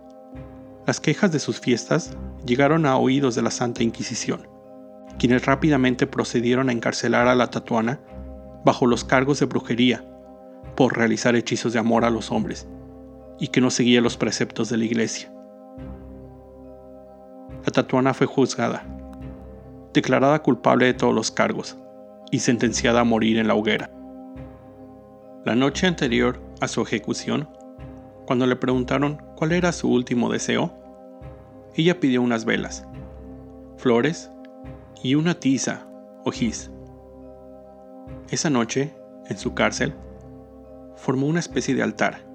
las 0.86 1.00
quejas 1.00 1.32
de 1.32 1.40
sus 1.40 1.60
fiestas 1.60 2.16
llegaron 2.46 2.86
a 2.86 2.98
oídos 2.98 3.34
de 3.34 3.42
la 3.42 3.50
Santa 3.50 3.82
Inquisición, 3.82 4.48
quienes 5.18 5.46
rápidamente 5.46 6.06
procedieron 6.06 6.70
a 6.70 6.72
encarcelar 6.72 7.28
a 7.28 7.36
la 7.36 7.50
tatuana 7.50 8.00
bajo 8.64 8.86
los 8.86 9.04
cargos 9.04 9.40
de 9.40 9.48
brujería 9.48 10.06
por 10.76 10.98
realizar 10.98 11.36
hechizos 11.36 11.74
de 11.74 11.80
amor 11.80 12.06
a 12.06 12.10
los 12.10 12.32
hombres 12.32 12.68
y 13.40 13.48
que 13.48 13.62
no 13.62 13.70
seguía 13.70 14.02
los 14.02 14.18
preceptos 14.18 14.70
de 14.70 14.78
la 14.78 14.86
iglesia. 14.86 15.32
La 17.66 17.72
tatuana 17.72 18.14
fue 18.14 18.28
juzgada, 18.28 18.86
declarada 19.94 20.42
culpable 20.42 20.86
de 20.86 20.94
todos 20.94 21.14
los 21.14 21.32
cargos 21.32 21.78
y 22.32 22.40
sentenciada 22.40 23.02
a 23.02 23.06
morir 23.06 23.38
en 23.38 23.48
la 23.48 23.56
hoguera. 23.56 23.92
La 25.46 25.56
noche 25.56 25.88
anterior 25.88 26.42
a 26.62 26.68
su 26.68 26.82
ejecución, 26.82 27.50
cuando 28.26 28.48
le 28.48 28.56
preguntaron 28.56 29.22
cuál 29.36 29.52
era 29.52 29.72
su 29.72 29.90
último 29.90 30.30
deseo, 30.32 30.74
ella 31.76 32.00
pidió 32.00 32.22
unas 32.22 32.46
velas, 32.46 32.86
flores 33.78 34.32
y 35.04 35.16
una 35.16 35.36
tiza 35.36 35.88
o 36.24 36.32
gis. 36.32 36.72
Esa 38.30 38.50
noche, 38.50 38.96
en 39.28 39.38
su 39.38 39.54
cárcel, 39.54 39.94
formó 40.96 41.28
una 41.28 41.40
especie 41.40 41.76
de 41.76 41.84
altar, 41.84 42.26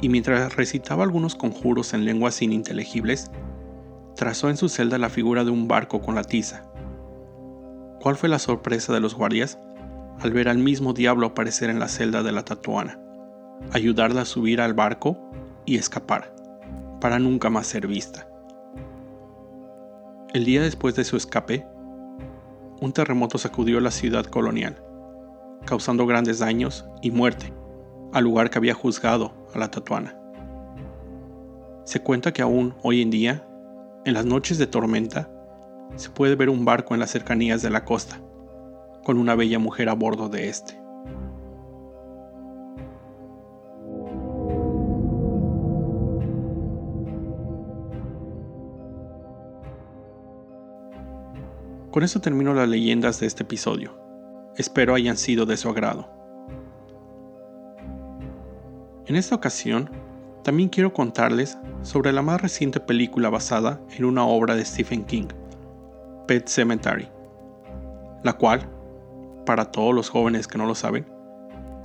y 0.00 0.08
mientras 0.08 0.56
recitaba 0.56 1.04
algunos 1.04 1.34
conjuros 1.34 1.94
en 1.94 2.04
lenguas 2.04 2.40
ininteligibles, 2.42 3.30
trazó 4.16 4.50
en 4.50 4.56
su 4.56 4.68
celda 4.68 4.98
la 4.98 5.10
figura 5.10 5.44
de 5.44 5.50
un 5.50 5.68
barco 5.68 6.00
con 6.00 6.14
la 6.14 6.24
tiza. 6.24 6.64
¿Cuál 8.00 8.16
fue 8.16 8.28
la 8.28 8.38
sorpresa 8.38 8.92
de 8.92 9.00
los 9.00 9.14
guardias 9.14 9.58
al 10.20 10.32
ver 10.32 10.48
al 10.48 10.58
mismo 10.58 10.92
diablo 10.92 11.26
aparecer 11.26 11.70
en 11.70 11.78
la 11.78 11.88
celda 11.88 12.22
de 12.22 12.32
la 12.32 12.44
tatuana, 12.44 12.98
ayudarla 13.72 14.22
a 14.22 14.26
subir 14.26 14.60
al 14.60 14.74
barco 14.74 15.18
y 15.64 15.76
escapar, 15.76 16.34
para 17.00 17.18
nunca 17.18 17.50
más 17.50 17.66
ser 17.66 17.86
vista? 17.86 18.28
El 20.32 20.44
día 20.44 20.62
después 20.62 20.94
de 20.94 21.04
su 21.04 21.16
escape, 21.16 21.66
un 22.80 22.92
terremoto 22.92 23.38
sacudió 23.38 23.80
la 23.80 23.90
ciudad 23.90 24.24
colonial, 24.24 24.82
causando 25.64 26.06
grandes 26.06 26.38
daños 26.38 26.84
y 27.02 27.10
muerte 27.10 27.52
al 28.12 28.24
lugar 28.24 28.50
que 28.50 28.58
había 28.58 28.74
juzgado 28.74 29.32
a 29.54 29.58
la 29.58 29.70
tatuana. 29.70 30.18
Se 31.84 32.00
cuenta 32.00 32.32
que 32.32 32.42
aún 32.42 32.74
hoy 32.82 33.02
en 33.02 33.10
día, 33.10 33.46
en 34.04 34.14
las 34.14 34.24
noches 34.24 34.58
de 34.58 34.66
tormenta, 34.66 35.30
se 35.96 36.10
puede 36.10 36.36
ver 36.36 36.48
un 36.48 36.64
barco 36.64 36.94
en 36.94 37.00
las 37.00 37.10
cercanías 37.10 37.62
de 37.62 37.70
la 37.70 37.84
costa, 37.84 38.20
con 39.04 39.18
una 39.18 39.34
bella 39.34 39.58
mujer 39.58 39.88
a 39.88 39.94
bordo 39.94 40.28
de 40.28 40.48
este. 40.48 40.82
Con 51.90 52.02
eso 52.02 52.20
termino 52.20 52.54
las 52.54 52.68
leyendas 52.68 53.20
de 53.20 53.26
este 53.26 53.42
episodio. 53.42 54.02
Espero 54.56 54.94
hayan 54.94 55.16
sido 55.16 55.46
de 55.46 55.56
su 55.56 55.70
agrado. 55.70 56.10
En 59.06 59.16
esta 59.16 59.34
ocasión, 59.34 59.90
también 60.42 60.68
quiero 60.68 60.92
contarles 60.92 61.56
sobre 61.80 62.12
la 62.12 62.20
más 62.20 62.40
reciente 62.40 62.78
película 62.78 63.30
basada 63.30 63.80
en 63.96 64.04
una 64.04 64.24
obra 64.24 64.54
de 64.54 64.64
Stephen 64.64 65.04
King, 65.04 65.28
Pet 66.26 66.48
Cemetery, 66.48 67.08
la 68.22 68.34
cual, 68.34 68.68
para 69.46 69.70
todos 69.70 69.94
los 69.94 70.10
jóvenes 70.10 70.46
que 70.46 70.58
no 70.58 70.66
lo 70.66 70.74
saben, 70.74 71.06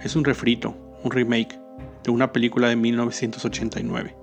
es 0.03 0.15
un 0.17 0.25
refrito, 0.25 0.75
un 1.03 1.11
remake 1.11 1.59
de 2.03 2.11
una 2.11 2.33
película 2.33 2.67
de 2.67 2.75
1989. 2.75 4.15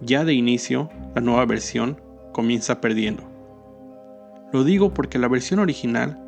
Ya 0.00 0.24
de 0.24 0.34
inicio, 0.34 0.90
la 1.14 1.20
nueva 1.20 1.46
versión 1.46 2.00
comienza 2.32 2.80
perdiendo. 2.80 3.22
Lo 4.52 4.64
digo 4.64 4.92
porque 4.92 5.18
la 5.18 5.28
versión 5.28 5.60
original 5.60 6.25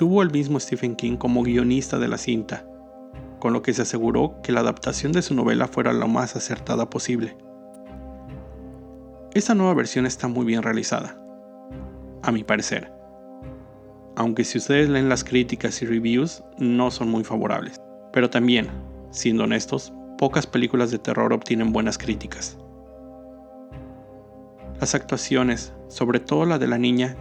tuvo 0.00 0.22
el 0.22 0.30
mismo 0.30 0.58
Stephen 0.58 0.96
King 0.96 1.18
como 1.18 1.42
guionista 1.42 1.98
de 1.98 2.08
la 2.08 2.16
cinta, 2.16 2.64
con 3.38 3.52
lo 3.52 3.60
que 3.60 3.74
se 3.74 3.82
aseguró 3.82 4.40
que 4.42 4.50
la 4.50 4.60
adaptación 4.60 5.12
de 5.12 5.20
su 5.20 5.34
novela 5.34 5.68
fuera 5.68 5.92
lo 5.92 6.08
más 6.08 6.36
acertada 6.36 6.88
posible. 6.88 7.36
Esta 9.34 9.54
nueva 9.54 9.74
versión 9.74 10.06
está 10.06 10.26
muy 10.26 10.46
bien 10.46 10.62
realizada, 10.62 11.22
a 12.22 12.32
mi 12.32 12.44
parecer. 12.44 12.90
Aunque 14.16 14.44
si 14.44 14.56
ustedes 14.56 14.88
leen 14.88 15.10
las 15.10 15.22
críticas 15.22 15.82
y 15.82 15.84
reviews 15.84 16.42
no 16.56 16.90
son 16.90 17.10
muy 17.10 17.22
favorables. 17.22 17.78
Pero 18.10 18.30
también, 18.30 18.68
siendo 19.10 19.44
honestos, 19.44 19.92
pocas 20.16 20.46
películas 20.46 20.90
de 20.90 20.98
terror 20.98 21.34
obtienen 21.34 21.74
buenas 21.74 21.98
críticas. 21.98 22.56
Las 24.80 24.94
actuaciones, 24.94 25.74
sobre 25.88 26.20
todo 26.20 26.46
la 26.46 26.58
de 26.58 26.68
la 26.68 26.78
niña 26.78 27.18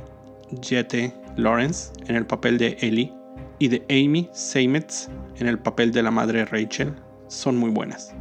Jette 0.62 1.14
Lawrence 1.36 1.92
en 2.08 2.16
el 2.16 2.26
papel 2.26 2.58
de 2.58 2.78
Ellie 2.82 3.14
y 3.60 3.68
de 3.68 3.86
Amy 3.90 4.30
Seymetz 4.34 5.10
en 5.38 5.48
el 5.48 5.60
papel 5.60 5.92
de 5.92 6.04
la 6.04 6.12
madre 6.12 6.46
Rachel, 6.46 6.94
son 7.28 7.58
muy 7.58 7.70
buenas. 7.70 8.14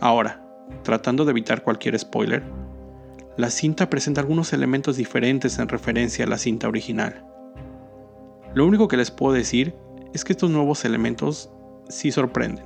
Ahora, 0.00 0.44
tratando 0.82 1.24
de 1.24 1.32
evitar 1.32 1.62
cualquier 1.62 1.98
spoiler, 1.98 2.42
la 3.36 3.50
cinta 3.50 3.90
presenta 3.90 4.20
algunos 4.20 4.52
elementos 4.52 4.96
diferentes 4.96 5.58
en 5.58 5.68
referencia 5.68 6.24
a 6.24 6.28
la 6.28 6.38
cinta 6.38 6.68
original. 6.68 7.24
Lo 8.54 8.66
único 8.66 8.88
que 8.88 8.96
les 8.96 9.10
puedo 9.10 9.34
decir 9.34 9.74
es 10.14 10.24
que 10.24 10.32
estos 10.32 10.50
nuevos 10.50 10.84
elementos 10.84 11.50
sí 11.88 12.10
sorprenden. 12.10 12.64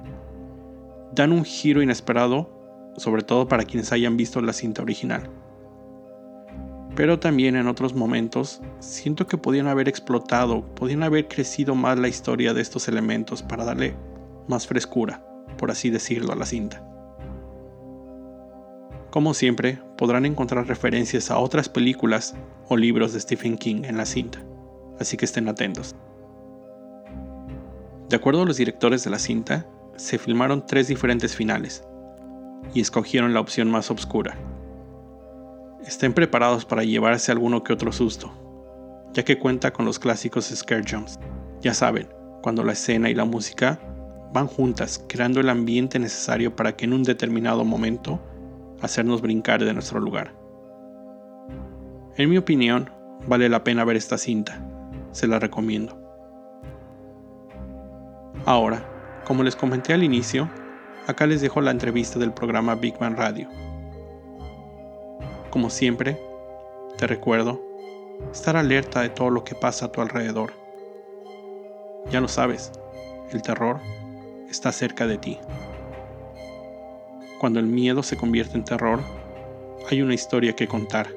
Dan 1.13 1.33
un 1.33 1.45
giro 1.45 1.83
inesperado, 1.83 2.93
sobre 2.97 3.23
todo 3.23 3.49
para 3.49 3.65
quienes 3.65 3.91
hayan 3.93 4.17
visto 4.17 4.41
la 4.41 4.53
cinta 4.53 4.83
original. 4.83 5.29
Pero 7.01 7.19
también 7.19 7.57
en 7.57 7.67
otros 7.67 7.95
momentos 7.95 8.61
siento 8.79 9.27
que 9.27 9.39
podían 9.39 9.69
haber 9.69 9.89
explotado, 9.89 10.67
podían 10.75 11.03
haber 11.03 11.29
crecido 11.29 11.75
más 11.75 11.99
la 11.99 12.09
historia 12.09 12.53
de 12.53 12.61
estos 12.61 12.89
elementos 12.89 13.43
para 13.43 13.65
darle 13.65 13.97
más 14.49 14.67
frescura, 14.67 15.25
por 15.57 15.71
así 15.71 15.89
decirlo, 15.89 16.35
a 16.35 16.37
la 16.37 16.45
cinta. 16.45 16.87
Como 19.09 19.33
siempre, 19.33 19.79
podrán 19.97 20.27
encontrar 20.27 20.67
referencias 20.67 21.31
a 21.31 21.39
otras 21.39 21.71
películas 21.71 22.35
o 22.69 22.77
libros 22.77 23.15
de 23.15 23.21
Stephen 23.21 23.57
King 23.57 23.85
en 23.85 23.97
la 23.97 24.05
cinta, 24.05 24.45
así 24.99 25.17
que 25.17 25.25
estén 25.25 25.49
atentos. 25.49 25.97
De 28.11 28.17
acuerdo 28.17 28.43
a 28.43 28.47
los 28.47 28.59
directores 28.59 29.05
de 29.05 29.11
la 29.11 29.19
cinta, 29.19 29.67
se 29.97 30.19
filmaron 30.19 30.67
tres 30.67 30.89
diferentes 30.89 31.35
finales, 31.35 31.83
y 32.75 32.83
escogieron 32.83 33.33
la 33.33 33.41
opción 33.41 33.71
más 33.71 33.91
oscura. 33.91 34.37
Estén 35.87 36.13
preparados 36.13 36.65
para 36.65 36.85
llevarse 36.85 37.33
alguno 37.33 37.65
que 37.65 37.73
otro 37.73 37.91
susto, 37.91 38.33
ya 39.13 39.25
que 39.25 39.39
cuenta 39.39 39.73
con 39.73 39.87
los 39.87 39.99
clásicos 39.99 40.47
scare 40.55 40.85
jumps. 40.89 41.19
Ya 41.61 41.75
saben, 41.75 42.09
cuando 42.43 42.63
la 42.63 42.73
escena 42.73 43.09
y 43.11 43.15
la 43.15 43.25
música 43.25 43.81
van 44.33 44.47
juntas, 44.47 45.05
creando 45.09 45.41
el 45.41 45.49
ambiente 45.49 45.99
necesario 45.99 46.55
para 46.55 46.77
que 46.77 46.85
en 46.85 46.93
un 46.93 47.03
determinado 47.03 47.65
momento 47.65 48.21
hacernos 48.81 49.21
brincar 49.21 49.65
de 49.65 49.73
nuestro 49.73 50.01
lugar. 50.01 50.35
En 52.17 52.29
mi 52.29 52.37
opinión, 52.37 52.91
vale 53.27 53.49
la 53.49 53.65
pena 53.65 53.85
ver 53.85 53.97
esta 53.97 54.19
cinta, 54.19 54.63
se 55.13 55.27
la 55.27 55.39
recomiendo. 55.39 55.99
Ahora, 58.45 58.85
como 59.25 59.43
les 59.43 59.57
comenté 59.57 59.93
al 59.93 60.05
inicio, 60.05 60.49
acá 61.07 61.27
les 61.27 61.41
dejo 61.41 61.61
la 61.61 61.71
entrevista 61.71 62.19
del 62.19 62.33
programa 62.33 62.75
Big 62.75 63.01
Man 63.01 63.17
Radio. 63.17 63.49
Como 65.51 65.69
siempre, 65.69 66.17
te 66.97 67.09
recuerdo 67.09 67.61
estar 68.33 68.57
alerta 68.57 69.03
de 69.03 69.09
todo 69.09 69.31
lo 69.31 69.43
que 69.43 69.57
pasa 69.57 69.87
a 69.87 69.93
tu 69.93 70.01
alrededor. 70.01 70.53
Ya 72.11 72.21
lo 72.21 72.29
sabes, 72.29 72.71
el 73.33 73.43
terror 73.43 73.81
está 74.49 74.71
cerca 74.71 75.09
de 75.09 75.19
ti. 75.19 75.39
Cuando 77.41 77.59
el 77.59 77.67
miedo 77.67 78.05
se 78.05 78.17
convierte 78.17 78.57
en 78.57 78.65
terror, 78.65 79.01
hay 79.91 80.03
una 80.03 80.15
historia 80.15 80.55
que 80.55 80.69
contar. 80.69 81.09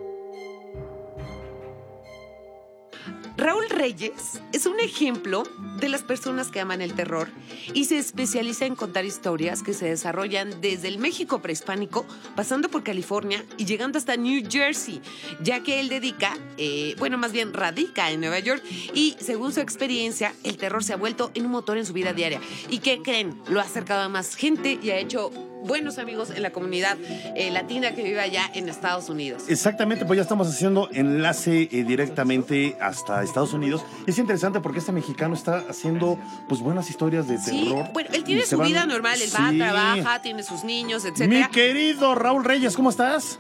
Reyes 3.84 4.40
es 4.54 4.66
un 4.66 4.80
ejemplo 4.80 5.44
de 5.82 5.90
las 5.90 6.04
personas 6.04 6.48
que 6.48 6.62
aman 6.62 6.82
el 6.82 6.94
terror 6.94 7.28
y 7.74 7.84
se 7.84 7.98
especializa 7.98 8.66
en 8.66 8.78
contar 8.78 9.04
historias 9.04 9.62
que 9.62 9.74
se 9.74 9.90
desarrollan 9.90 10.62
desde 10.62 10.88
el 10.88 11.00
México 11.00 11.42
prehispánico, 11.42 12.06
pasando 12.34 12.70
por 12.70 12.84
California 12.84 13.44
y 13.58 13.66
llegando 13.66 13.98
hasta 13.98 14.16
New 14.16 14.50
Jersey, 14.50 15.02
ya 15.42 15.64
que 15.64 15.82
él 15.82 15.90
dedica, 15.90 16.38
eh, 16.58 16.96
bueno, 16.98 17.18
más 17.18 17.34
bien 17.34 17.52
radica 17.52 18.10
en 18.10 18.22
Nueva 18.22 18.40
York 18.40 18.64
y 18.94 19.18
según 19.20 19.52
su 19.52 19.60
experiencia, 19.60 20.34
el 20.46 20.56
terror 20.56 20.82
se 20.82 20.94
ha 20.94 20.96
vuelto 20.96 21.32
en 21.34 21.46
un 21.46 21.52
motor 21.52 21.78
en 21.78 21.86
su 21.86 21.92
vida 21.92 22.14
diaria. 22.14 22.40
¿Y 22.70 22.80
qué 22.80 23.02
creen? 23.04 23.38
Lo 23.50 23.60
ha 23.60 23.64
acercado 23.64 24.04
a 24.04 24.08
más 24.08 24.38
gente 24.38 24.80
y 24.82 24.92
ha 24.92 24.98
hecho 24.98 25.30
buenos 25.64 25.98
amigos 25.98 26.30
en 26.30 26.42
la 26.44 26.52
comunidad 26.52 26.98
eh, 27.36 27.52
latina 27.52 27.94
que 27.94 28.04
vive 28.04 28.20
allá 28.20 28.50
en 28.54 28.70
Estados 28.70 29.10
Unidos. 29.10 29.44
Exactamente, 29.48 30.06
pues 30.06 30.18
ya 30.18 30.22
estamos 30.24 30.48
haciendo 30.48 30.90
enlace 30.92 31.70
eh, 31.72 31.84
directamente 31.84 32.78
hasta 32.82 33.24
Estados 33.24 33.54
Unidos. 33.54 33.84
Es 34.08 34.18
interesante 34.18 34.60
porque 34.60 34.80
este 34.80 34.92
mexicano 34.92 35.34
está 35.36 35.64
haciendo 35.70 36.20
pues 36.48 36.62
buenas 36.62 36.90
historias 36.90 37.28
de 37.28 37.38
Sí, 37.38 37.66
terror. 37.66 37.88
bueno, 37.94 38.10
él 38.14 38.24
tiene 38.24 38.46
su 38.46 38.58
van- 38.58 38.68
vida 38.68 38.86
normal, 38.86 39.22
él 39.22 39.30
va, 39.34 39.50
Sí. 39.50 39.58
trabaja, 39.58 40.22
tiene 40.22 40.44
sus 40.44 40.64
niños, 40.64 41.04
Mi 41.04 41.10
etcétera. 41.12 41.50
querido 41.52 42.16
Raúl 42.16 42.44
Reyes, 42.44 42.76
¿cómo 42.76 42.90
estás? 42.90 43.40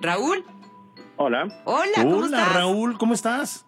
Raúl, 0.00 0.44
Hola, 1.16 1.48
hola, 1.66 1.90
¿cómo 1.96 2.16
Hola 2.16 2.38
estás? 2.38 2.54
Raúl, 2.54 2.96
¿cómo 2.96 3.12
estás? 3.12 3.66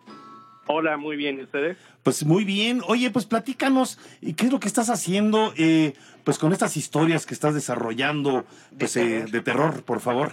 Hola, 0.66 0.96
muy 0.96 1.16
bien, 1.16 1.38
¿y 1.38 1.42
ustedes? 1.42 1.77
Pues 2.03 2.25
muy 2.25 2.44
bien. 2.44 2.81
Oye, 2.87 3.11
pues 3.11 3.27
platícanos, 3.27 3.98
¿y 4.20 4.35
qué 4.35 4.46
es 4.46 4.53
lo 4.53 4.61
que 4.61 4.68
estás 4.68 4.90
haciendo 4.90 5.53
eh, 5.57 5.94
pues 6.25 6.38
con 6.38 6.53
estas 6.53 6.77
historias 6.77 7.27
que 7.27 7.35
estás 7.35 7.55
desarrollando 7.55 8.44
pues, 8.79 8.94
De 8.94 9.03
eh, 9.03 9.09
terror. 9.11 9.31
de 9.31 9.40
terror, 9.40 9.83
por 9.85 10.01
favor? 10.01 10.33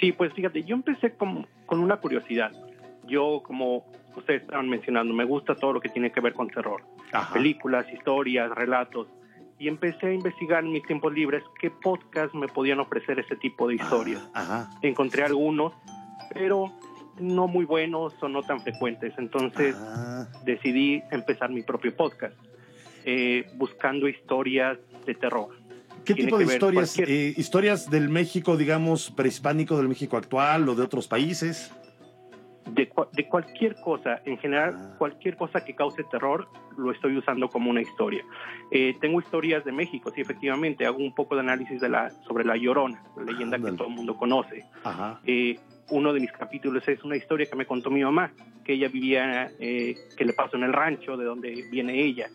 Sí, 0.00 0.12
pues 0.12 0.32
fíjate, 0.32 0.64
yo 0.64 0.74
empecé 0.74 1.12
con, 1.14 1.46
con 1.66 1.80
una 1.80 1.98
curiosidad. 1.98 2.52
Yo, 3.06 3.42
como 3.44 3.84
ustedes 4.16 4.42
estaban 4.42 4.68
mencionando, 4.68 5.12
me 5.12 5.24
gusta 5.24 5.54
todo 5.54 5.74
lo 5.74 5.80
que 5.80 5.88
tiene 5.88 6.10
que 6.10 6.20
ver 6.20 6.32
con 6.32 6.48
terror. 6.48 6.82
Ajá. 7.12 7.32
Películas, 7.34 7.86
historias, 7.92 8.50
relatos. 8.50 9.08
Y 9.58 9.68
empecé 9.68 10.06
a 10.06 10.12
investigar 10.14 10.64
en 10.64 10.72
mis 10.72 10.84
tiempos 10.84 11.12
libres 11.12 11.42
qué 11.60 11.70
podcast 11.70 12.34
me 12.34 12.48
podían 12.48 12.80
ofrecer 12.80 13.18
ese 13.18 13.36
tipo 13.36 13.68
de 13.68 13.74
historias. 13.74 14.26
Ajá. 14.32 14.70
Encontré 14.80 15.22
algunos, 15.22 15.74
pero 16.32 16.72
no 17.20 17.46
muy 17.46 17.64
buenos 17.64 18.14
o 18.20 18.28
no 18.28 18.42
tan 18.42 18.60
frecuentes. 18.60 19.14
Entonces 19.18 19.76
Ah, 19.78 20.26
decidí 20.44 21.02
empezar 21.10 21.50
mi 21.50 21.62
propio 21.62 21.94
podcast, 21.94 22.34
eh, 23.04 23.46
buscando 23.54 24.08
historias 24.08 24.78
de 25.06 25.14
terror. 25.14 25.48
¿Qué 26.04 26.14
tiene 26.14 26.28
tipo 26.28 26.38
de 26.38 26.44
historias? 26.44 26.98
Eh, 26.98 27.34
¿Historias 27.36 27.90
del 27.90 28.08
México, 28.08 28.56
digamos, 28.56 29.10
prehispánico, 29.10 29.76
del 29.76 29.88
México 29.88 30.16
actual 30.16 30.68
o 30.68 30.74
de 30.74 30.82
otros 30.82 31.06
países? 31.06 31.70
de, 32.74 32.90
de, 33.12 33.28
cualquier 33.28 33.74
cosa, 33.80 34.20
en 34.24 34.38
general, 34.38 34.74
ah. 34.76 34.94
cualquier 34.98 35.36
cosa 35.36 35.64
que 35.64 35.74
cause 35.74 36.04
terror, 36.04 36.48
lo 36.76 36.92
estoy 36.92 37.16
usando 37.16 37.48
como 37.48 37.70
una 37.70 37.80
historia. 37.80 38.24
Eh, 38.70 38.96
tengo 39.00 39.20
historias 39.20 39.64
de 39.64 39.72
México, 39.72 40.12
sí, 40.14 40.20
efectivamente, 40.20 40.86
hago 40.86 40.98
un 40.98 41.14
poco 41.14 41.34
de 41.34 41.40
análisis 41.40 41.80
de 41.80 41.88
la, 41.88 42.10
sobre 42.26 42.44
La 42.44 42.56
Llorona, 42.56 43.02
la 43.16 43.24
leyenda 43.24 43.58
que 43.58 43.72
todo 43.72 43.88
el 43.88 43.94
mundo 43.94 44.16
conoce. 44.16 44.64
Eh, 45.24 45.58
uno 45.90 46.12
de 46.12 46.20
mis 46.20 46.32
capítulos 46.32 46.86
es 46.88 47.02
una 47.04 47.16
historia 47.16 47.46
que 47.46 47.56
me 47.56 47.66
contó 47.66 47.90
mi 47.90 48.02
mamá, 48.02 48.32
que 48.64 48.74
ella 48.74 48.88
vivía, 48.88 49.50
eh, 49.58 49.94
que 50.16 50.24
le 50.24 50.32
pasó 50.32 50.56
en 50.56 50.64
el 50.64 50.72
rancho, 50.72 51.16
de 51.16 51.24
donde 51.24 51.64
viene 51.70 52.02
ella. 52.02 52.28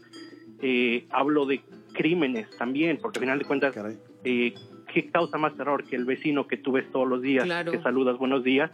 hablo 1.11 1.45
de 1.45 1.61
crímenes 1.93 2.49
también, 2.57 2.97
porque 3.01 3.19
al 3.19 3.21
final 3.21 3.39
de 3.39 3.45
cuentas, 3.45 3.75
¿qué 4.23 5.09
causa 5.11 5.37
más 5.37 5.55
terror 5.55 5.83
que 5.83 5.95
el 5.95 6.05
vecino 6.05 6.47
que 6.47 6.57
tú 6.57 6.73
ves 6.73 6.89
todos 6.91 7.07
los 7.07 7.21
días, 7.21 7.47
que 7.65 7.81
saludas 7.81 8.17
buenos 8.17 8.43
días? 8.43 8.71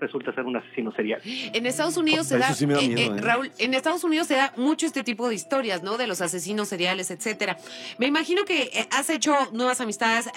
Resulta 0.00 0.34
ser 0.34 0.44
un 0.44 0.56
asesino 0.56 0.92
serial. 0.92 1.20
En 1.24 1.66
Estados 1.66 1.96
Unidos 1.96 2.26
se 2.26 2.38
da, 2.38 2.50
eh, 2.50 2.54
eh, 2.60 2.94
¿eh? 2.96 3.20
Raúl, 3.20 3.50
en 3.58 3.74
Estados 3.74 4.04
Unidos 4.04 4.26
se 4.26 4.34
da 4.34 4.52
mucho 4.56 4.86
este 4.86 5.04
tipo 5.04 5.28
de 5.28 5.34
historias, 5.34 5.82
¿no? 5.82 5.96
De 5.96 6.06
los 6.06 6.20
asesinos 6.20 6.68
seriales, 6.68 7.10
etcétera. 7.10 7.56
Me 7.98 8.06
imagino 8.06 8.44
que 8.44 8.86
has 8.90 9.10
hecho 9.10 9.34
nuevas 9.52 9.80
amistades, 9.80 10.28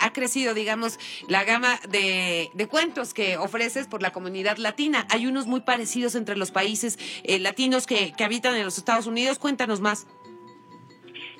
ha 0.00 0.12
crecido, 0.12 0.54
digamos, 0.54 0.98
la 1.28 1.44
gama 1.44 1.78
de, 1.90 2.50
cuentos 2.70 3.12
que 3.12 3.36
ofreces 3.36 3.86
por 3.86 4.02
la 4.02 4.12
comunidad 4.12 4.56
latina. 4.56 5.06
Hay 5.10 5.26
unos 5.26 5.46
muy 5.46 5.60
parecidos 5.60 6.14
entre 6.14 6.36
los 6.36 6.50
países 6.50 6.98
latinos 7.40 7.86
que, 7.86 8.12
que 8.16 8.24
habitan 8.24 8.56
en 8.56 8.64
los 8.64 8.78
Estados 8.78 9.06
Unidos. 9.06 9.38
Cuéntanos 9.38 9.80
más. 9.80 10.06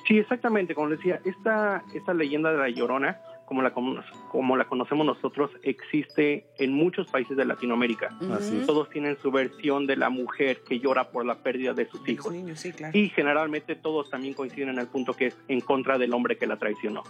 Sí, 0.06 0.18
exactamente. 0.18 0.74
Como 0.74 0.90
decía, 0.90 1.20
esta, 1.24 1.84
esta 1.94 2.12
leyenda 2.14 2.52
de 2.52 2.58
la 2.58 2.68
Llorona 2.68 3.20
como 3.52 3.62
la, 3.62 3.72
como 4.30 4.56
la 4.56 4.64
conocemos 4.64 5.06
nosotros, 5.06 5.50
existe 5.62 6.46
en 6.58 6.72
muchos 6.72 7.06
países 7.08 7.36
de 7.36 7.44
Latinoamérica. 7.44 8.16
Todos 8.66 8.88
tienen 8.88 9.18
su 9.20 9.30
versión 9.30 9.86
de 9.86 9.96
la 9.96 10.08
mujer 10.08 10.62
que 10.66 10.80
llora 10.80 11.10
por 11.10 11.26
la 11.26 11.42
pérdida 11.42 11.74
de 11.74 11.86
sus 11.86 12.08
hijos. 12.08 12.34
Y 12.92 13.08
generalmente 13.10 13.76
todos 13.76 14.10
también 14.10 14.34
coinciden 14.34 14.70
en 14.70 14.78
el 14.78 14.88
punto 14.88 15.12
que 15.14 15.26
es 15.26 15.36
en 15.48 15.60
contra 15.60 15.98
del 15.98 16.12
hombre 16.14 16.36
que 16.36 16.46
la 16.46 16.56
traicionó. 16.56 17.02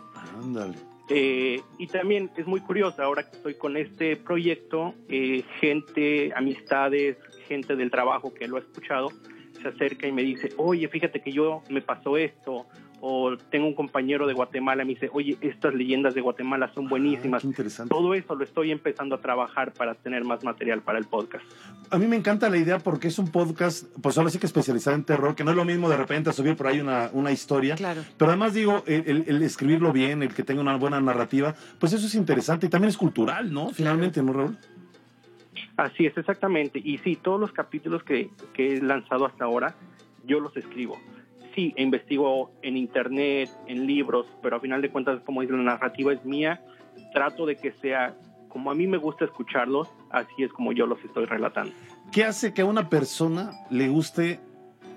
Eh, 1.09 1.61
y 1.79 1.87
también 1.89 2.31
es 2.37 2.47
muy 2.47 2.61
curioso, 2.61 3.03
ahora 3.03 3.29
que 3.29 3.37
estoy 3.37 3.55
con 3.55 3.77
este 3.77 4.17
proyecto, 4.17 4.95
eh, 5.09 5.45
gente, 5.61 6.33
amistades, 6.35 7.17
gente 7.49 7.77
del 7.77 7.91
trabajo 7.91 8.33
que 8.33 8.49
lo 8.49 8.57
ha 8.57 8.61
escuchado, 8.61 9.11
se 9.61 9.69
acerca 9.69 10.07
y 10.07 10.13
me 10.13 10.23
dice, 10.23 10.51
oye, 10.57 10.89
fíjate 10.89 11.21
que 11.21 11.33
yo 11.33 11.63
me 11.69 11.83
pasó 11.83 12.17
esto, 12.17 12.67
o 13.05 13.37
tengo 13.37 13.67
un 13.67 13.75
compañero 13.75 14.29
de 14.29 14.33
Guatemala 14.33 14.85
y 14.85 14.87
me 14.87 14.95
dice, 14.95 15.11
oye, 15.13 15.37
estas 15.41 15.75
leyendas 15.75 16.15
de 16.15 16.21
Guatemala 16.21 16.71
son 16.73 16.89
buenísimas. 16.89 17.43
interesante. 17.43 17.93
Todo 17.93 18.15
eso 18.15 18.37
lo 18.37 18.45
estoy 18.45 18.71
empezando 18.71 19.17
a 19.17 19.21
trabajar 19.21 19.73
para 19.73 19.97
tener 19.97 20.25
más 20.25 20.45
material 20.45 20.83
para 20.83 21.01
el 21.01 21.07
podcast. 21.07 21.45
A 21.91 21.99
mí 21.99 22.07
me 22.07 22.15
encanta 22.15 22.49
la 22.49 22.59
idea 22.59 22.79
porque 22.79 23.09
es 23.09 23.19
un 23.19 23.29
podcast, 23.33 23.87
pues 24.01 24.17
ahora 24.19 24.31
sí 24.31 24.39
que 24.39 24.47
especializado 24.47 24.95
en 24.95 25.03
terror, 25.03 25.35
que 25.35 25.43
no 25.43 25.51
es 25.51 25.57
lo 25.57 25.65
mismo 25.65 25.89
de 25.89 25.97
repente 25.97 26.33
subir 26.33 26.55
por 26.55 26.69
ahí 26.69 26.81
una, 26.81 27.11
una 27.13 27.33
historia. 27.33 27.75
Claro. 27.75 28.03
Pero 28.17 28.31
además 28.31 28.55
digo, 28.55 28.85
el, 28.87 29.43
escribirlo 29.43 29.93
bien, 29.93 30.23
el 30.23 30.33
que 30.33 30.45
tenga 30.45 30.61
una 30.61 30.77
buena 30.77 31.01
narrativa, 31.01 31.57
pues 31.81 31.93
eso 31.93 32.07
es 32.07 32.15
interesante 32.15 32.67
y 32.67 32.69
también 32.69 32.91
es 32.91 32.97
cultural, 32.97 33.53
¿no? 33.53 33.71
Finalmente, 33.71 34.23
¿no, 34.23 34.33
Raúl? 34.33 34.57
Así 35.77 36.07
es, 36.07 36.17
exactamente. 36.17 36.79
Y 36.79 36.99
sí, 36.99 37.17
todos 37.17 37.41
los 37.41 37.51
capítulos 37.51 38.05
que, 38.05 38.31
que 38.55 38.77
he 38.77 38.81
lanzado 38.81 39.27
hasta 39.27 39.45
ahora, 39.45 39.75
yo 40.25 40.39
los 40.39 40.57
escribo 40.57 41.01
sí, 41.55 41.75
investigo 41.77 42.53
en 42.63 42.77
internet, 42.77 43.51
en 43.67 43.87
libros, 43.87 44.27
pero 44.43 44.57
a 44.57 44.61
final 44.61 44.83
de 44.83 44.91
cuentas, 44.91 45.21
como 45.23 45.41
dice, 45.41 45.53
la 45.55 45.63
narrativa 45.63 46.13
es 46.13 46.25
mía. 46.25 46.63
Trato 47.13 47.47
de 47.47 47.57
que 47.57 47.73
sea 47.81 48.15
como 48.49 48.71
a 48.71 48.75
mí 48.75 48.87
me 48.87 48.99
gusta 48.99 49.25
escucharlos, 49.25 49.89
así 50.11 50.43
es 50.43 50.53
como 50.53 50.73
yo 50.73 50.87
los 50.87 51.03
estoy 51.03 51.25
relatando. 51.25 51.73
¿Qué 52.13 52.25
hace 52.25 52.53
que 52.53 52.61
a 52.61 52.67
una 52.67 52.91
persona 52.91 53.51
le 53.71 53.89
guste 53.89 54.41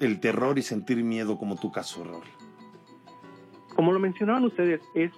el 0.02 0.20
terror 0.20 0.60
y 0.60 0.62
sentir 0.62 1.02
miedo 1.04 1.38
como 1.38 1.56
tu 1.56 1.72
caso, 1.72 2.04
Raúl? 2.04 2.26
Como 3.74 3.94
lo 3.94 4.00
mencionaban 4.00 4.44
ustedes, 4.44 4.82
es 4.94 5.12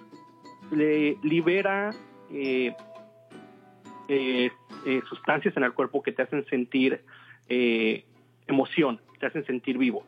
le 0.70 1.18
libera 1.22 1.90
eh, 2.30 2.74
eh, 4.06 4.50
eh, 4.86 5.00
sustancias 5.08 5.56
en 5.56 5.64
el 5.64 5.72
cuerpo 5.72 6.02
que 6.02 6.12
te 6.12 6.22
hacen 6.22 6.44
sentir 6.46 7.02
emoción, 8.46 9.00
te 9.18 9.26
hacen 9.26 9.44
sentir 9.46 9.78
vivo 9.78 10.04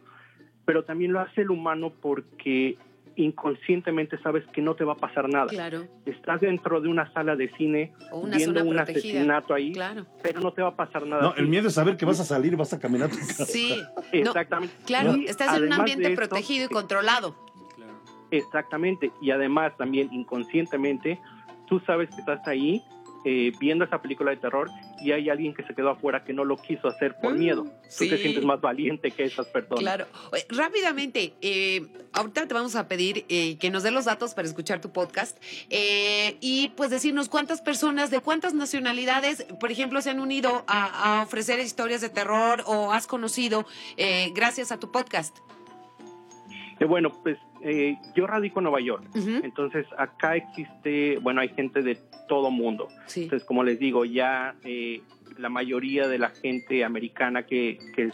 pero 0.64 0.84
también 0.84 1.12
lo 1.12 1.20
hace 1.20 1.42
el 1.42 1.50
humano 1.50 1.92
porque 2.00 2.76
inconscientemente 3.16 4.18
sabes 4.22 4.44
que 4.52 4.62
no 4.62 4.74
te 4.74 4.84
va 4.84 4.94
a 4.94 4.96
pasar 4.96 5.28
nada. 5.28 5.46
Claro. 5.46 5.84
Estás 6.06 6.40
dentro 6.40 6.80
de 6.80 6.88
una 6.88 7.12
sala 7.12 7.36
de 7.36 7.50
cine 7.56 7.92
viendo 8.34 8.64
un 8.64 8.78
asesinato 8.78 9.54
ahí, 9.54 9.72
pero 10.22 10.40
no 10.40 10.52
te 10.52 10.62
va 10.62 10.68
a 10.68 10.76
pasar 10.76 11.06
nada. 11.06 11.22
No, 11.22 11.34
el 11.34 11.48
miedo 11.48 11.68
es 11.68 11.74
saber 11.74 11.96
que 11.96 12.04
vas 12.04 12.20
a 12.20 12.24
salir, 12.24 12.56
vas 12.56 12.72
a 12.72 12.78
caminar 12.78 13.10
tu 13.10 13.18
casa. 13.18 13.44
Sí, 13.44 13.80
exactamente. 14.12 14.74
claro, 14.86 15.14
estás 15.26 15.56
en 15.56 15.64
un 15.64 15.72
ambiente 15.72 16.10
protegido 16.14 16.66
y 16.66 16.68
controlado. 16.68 17.34
Exactamente, 18.30 19.10
y 19.20 19.32
además 19.32 19.76
también 19.76 20.12
inconscientemente 20.12 21.18
tú 21.66 21.80
sabes 21.80 22.10
que 22.10 22.20
estás 22.20 22.46
ahí 22.46 22.82
eh, 23.24 23.52
viendo 23.60 23.84
esa 23.84 24.00
película 24.00 24.30
de 24.30 24.38
terror 24.38 24.70
y 25.00 25.12
hay 25.12 25.28
alguien 25.28 25.54
que 25.54 25.62
se 25.64 25.74
quedó 25.74 25.90
afuera 25.90 26.24
que 26.24 26.32
no 26.32 26.44
lo 26.44 26.56
quiso 26.56 26.88
hacer 26.88 27.16
por 27.20 27.34
mm, 27.34 27.38
miedo. 27.38 27.64
Tú 27.64 28.08
te 28.08 28.16
sientes 28.16 28.44
más 28.44 28.60
valiente 28.60 29.10
que 29.10 29.24
esas 29.24 29.46
personas. 29.48 29.80
Claro. 29.80 30.06
rápidamente, 30.48 31.34
eh, 31.42 31.86
ahorita 32.12 32.46
te 32.46 32.54
vamos 32.54 32.76
a 32.76 32.88
pedir 32.88 33.26
eh, 33.28 33.58
que 33.58 33.70
nos 33.70 33.82
dé 33.82 33.90
los 33.90 34.06
datos 34.06 34.34
para 34.34 34.48
escuchar 34.48 34.80
tu 34.80 34.90
podcast 34.90 35.36
y 35.70 36.72
pues 36.76 36.90
decirnos 36.90 37.28
cuántas 37.28 37.60
personas 37.60 38.10
de 38.10 38.20
cuántas 38.20 38.54
nacionalidades, 38.54 39.44
por 39.60 39.70
ejemplo, 39.70 40.00
se 40.00 40.10
han 40.10 40.20
unido 40.20 40.64
a, 40.66 41.22
ofrecer 41.26 41.60
historias 41.60 42.00
de 42.00 42.08
terror 42.08 42.62
o 42.66 42.92
has 42.92 43.06
conocido 43.06 43.66
gracias 44.34 44.72
a 44.72 44.78
tu 44.78 44.90
podcast. 44.90 45.36
bueno, 46.86 47.10
pues 47.22 47.38
yo 48.14 48.26
radico 48.26 48.60
en 48.60 48.64
Nueva 48.64 48.80
York, 48.80 49.04
entonces 49.14 49.86
acá 49.98 50.36
existe, 50.36 51.18
bueno, 51.18 51.40
hay 51.40 51.50
gente 51.50 51.82
de 51.82 51.98
todo 52.28 52.50
mundo. 52.50 52.88
Entonces, 53.14 53.44
como 53.44 53.64
les 53.64 53.78
digo, 53.78 54.04
ya 54.04 54.54
eh, 54.64 55.02
la 55.38 55.48
mayoría 55.48 56.08
de 56.08 56.18
la 56.18 56.30
gente 56.30 56.84
americana 56.84 57.44
que, 57.44 57.78
que, 57.94 58.12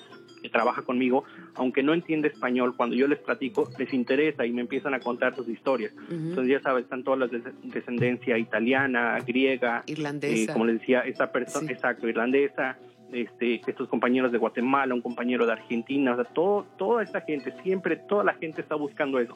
trabaja 0.52 0.82
conmigo, 0.82 1.24
aunque 1.56 1.82
no 1.82 1.92
entiende 1.92 2.28
español, 2.28 2.76
cuando 2.76 2.94
yo 2.94 3.08
les 3.08 3.18
platico, 3.18 3.68
les 3.80 3.92
interesa 3.92 4.46
y 4.46 4.52
me 4.52 4.60
empiezan 4.60 4.94
a 4.94 5.00
contar 5.00 5.34
sus 5.34 5.48
historias. 5.48 5.92
Entonces, 6.08 6.48
ya 6.48 6.60
sabes, 6.60 6.84
están 6.84 7.02
todas 7.02 7.18
las 7.18 7.30
de 7.32 7.42
descendencia 7.64 8.38
italiana, 8.38 9.18
griega, 9.26 9.82
irlandesa. 9.86 10.52
Eh, 10.52 10.52
como 10.52 10.66
les 10.66 10.78
decía, 10.78 11.00
esta 11.00 11.32
persona, 11.32 11.72
exacto, 11.72 12.08
irlandesa, 12.08 12.78
este, 13.12 13.60
estos 13.66 13.88
compañeros 13.88 14.32
de 14.32 14.38
Guatemala, 14.38 14.94
un 14.94 15.02
compañero 15.02 15.46
de 15.46 15.52
Argentina, 15.52 16.12
o 16.12 16.16
sea, 16.16 16.24
todo, 16.24 16.64
toda 16.76 17.02
esta 17.02 17.20
gente, 17.20 17.54
siempre 17.62 17.96
toda 17.96 18.24
la 18.24 18.34
gente 18.34 18.60
está 18.60 18.74
buscando 18.74 19.18
eso 19.18 19.34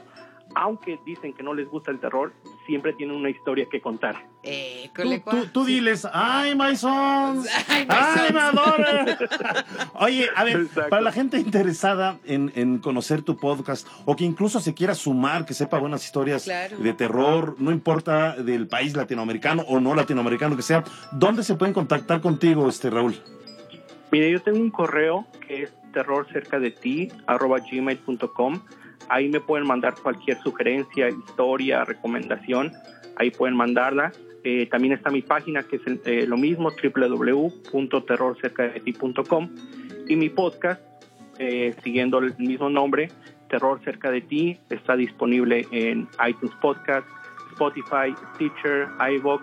aunque 0.54 0.98
dicen 1.04 1.32
que 1.32 1.42
no 1.42 1.54
les 1.54 1.68
gusta 1.68 1.90
el 1.90 2.00
terror, 2.00 2.32
siempre 2.66 2.92
tienen 2.94 3.16
una 3.16 3.30
historia 3.30 3.66
que 3.70 3.80
contar. 3.80 4.16
Eh, 4.42 4.90
tú, 5.52 5.64
diles, 5.64 6.06
¡ay, 6.12 6.54
my 6.54 6.74
sons! 6.76 7.46
¡Ay, 7.68 8.32
my 8.32 8.58
Oye, 9.94 10.28
a 10.34 10.44
ver, 10.44 10.66
para 10.88 11.02
la 11.02 11.12
gente 11.12 11.38
interesada 11.38 12.18
en, 12.24 12.78
conocer 12.78 13.22
tu 13.22 13.36
podcast 13.36 13.86
o 14.04 14.16
que 14.16 14.24
incluso 14.24 14.60
se 14.60 14.74
quiera 14.74 14.94
sumar, 14.94 15.44
que 15.44 15.54
sepa 15.54 15.78
buenas 15.78 16.04
historias 16.04 16.46
de 16.46 16.92
terror, 16.94 17.56
no 17.58 17.70
importa 17.70 18.36
del 18.36 18.66
país 18.66 18.96
latinoamericano 18.96 19.64
o 19.68 19.80
no 19.80 19.94
latinoamericano 19.94 20.56
que 20.56 20.62
sea, 20.62 20.84
¿dónde 21.12 21.42
se 21.42 21.54
pueden 21.54 21.74
contactar 21.74 22.20
contigo, 22.20 22.68
este 22.68 22.90
Raúl? 22.90 23.16
Mire, 24.12 24.30
yo 24.30 24.40
tengo 24.40 24.58
un 24.58 24.70
correo 24.70 25.26
que 25.46 25.64
es 25.64 25.74
terror 25.92 26.26
cerca 26.32 26.58
de 26.58 26.70
ti, 26.70 27.08
arroba 27.26 27.58
gmail.com 27.58 28.60
Ahí 29.10 29.28
me 29.28 29.40
pueden 29.40 29.66
mandar 29.66 29.96
cualquier 30.00 30.40
sugerencia, 30.40 31.08
historia, 31.08 31.84
recomendación. 31.84 32.72
Ahí 33.16 33.32
pueden 33.32 33.56
mandarla. 33.56 34.12
Eh, 34.44 34.68
también 34.70 34.94
está 34.94 35.10
mi 35.10 35.20
página 35.20 35.64
que 35.64 35.74
es 35.76 35.82
eh, 36.04 36.26
lo 36.28 36.36
mismo, 36.36 36.70
www.terrorcercadeti.com. 36.70 39.48
Y 40.08 40.14
mi 40.14 40.28
podcast, 40.28 40.80
eh, 41.38 41.74
siguiendo 41.82 42.18
el 42.18 42.36
mismo 42.38 42.70
nombre, 42.70 43.10
Terror 43.48 43.80
Cerca 43.82 44.12
de 44.12 44.20
Ti, 44.20 44.60
está 44.70 44.94
disponible 44.94 45.66
en 45.72 46.06
iTunes 46.28 46.54
Podcast, 46.60 47.08
Spotify, 47.50 48.14
Stitcher, 48.34 48.86
iVoox, 49.16 49.42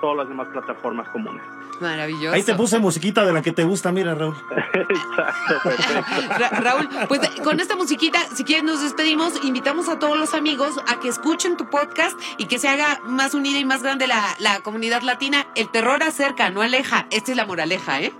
todas 0.00 0.16
las 0.16 0.28
demás 0.28 0.48
plataformas 0.48 1.08
comunes. 1.10 1.44
Maravilloso. 1.80 2.34
Ahí 2.34 2.42
te 2.42 2.54
puse 2.54 2.78
musiquita 2.78 3.24
de 3.24 3.32
la 3.32 3.42
que 3.42 3.52
te 3.52 3.64
gusta, 3.64 3.92
mira, 3.92 4.14
Raúl. 4.14 4.34
Exacto, 4.74 5.54
perfecto. 5.62 6.60
Raúl, 6.60 6.88
pues 7.08 7.20
con 7.42 7.60
esta 7.60 7.76
musiquita, 7.76 8.18
si 8.34 8.44
quieres, 8.44 8.64
nos 8.64 8.82
despedimos. 8.82 9.44
Invitamos 9.44 9.88
a 9.88 9.98
todos 9.98 10.18
los 10.18 10.34
amigos 10.34 10.74
a 10.88 11.00
que 11.00 11.08
escuchen 11.08 11.56
tu 11.56 11.68
podcast 11.70 12.18
y 12.38 12.46
que 12.46 12.58
se 12.58 12.68
haga 12.68 13.00
más 13.04 13.34
unida 13.34 13.58
y 13.58 13.64
más 13.64 13.82
grande 13.82 14.06
la, 14.06 14.22
la 14.38 14.60
comunidad 14.60 15.02
latina. 15.02 15.46
El 15.54 15.70
terror 15.70 16.02
acerca, 16.02 16.50
no 16.50 16.62
aleja. 16.62 17.06
Esta 17.10 17.30
es 17.32 17.36
la 17.36 17.46
moraleja, 17.46 18.00
¿eh? 18.00 18.12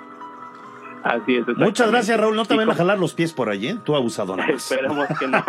Así 1.04 1.36
es. 1.36 1.46
Muchas 1.58 1.90
gracias, 1.90 2.18
Raúl. 2.18 2.34
No 2.34 2.46
te 2.46 2.54
vayan 2.54 2.70
a 2.70 2.74
jalar 2.74 2.98
los 2.98 3.12
pies 3.12 3.34
por 3.34 3.50
allí, 3.50 3.68
¿eh? 3.68 3.78
Tú 3.84 3.94
abusador. 3.94 4.40
Esperemos 4.50 5.06
que 5.18 5.28
no. 5.28 5.44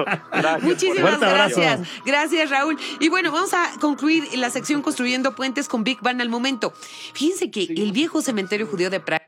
Muchísimas 0.61 1.19
gracias. 1.19 1.79
Gracias, 2.05 2.49
Raúl. 2.49 2.77
Y 2.99 3.07
bueno, 3.07 3.31
vamos 3.31 3.53
a 3.53 3.71
concluir 3.79 4.25
la 4.37 4.49
sección 4.49 4.81
Construyendo 4.81 5.33
Puentes 5.33 5.69
con 5.69 5.85
Big 5.85 6.01
Bang 6.01 6.19
al 6.19 6.29
momento. 6.29 6.73
Fíjense 7.13 7.49
que 7.49 7.63
el 7.63 7.93
viejo 7.93 8.21
cementerio 8.21 8.67
judío 8.67 8.89
de 8.89 8.99
Praga 8.99 9.24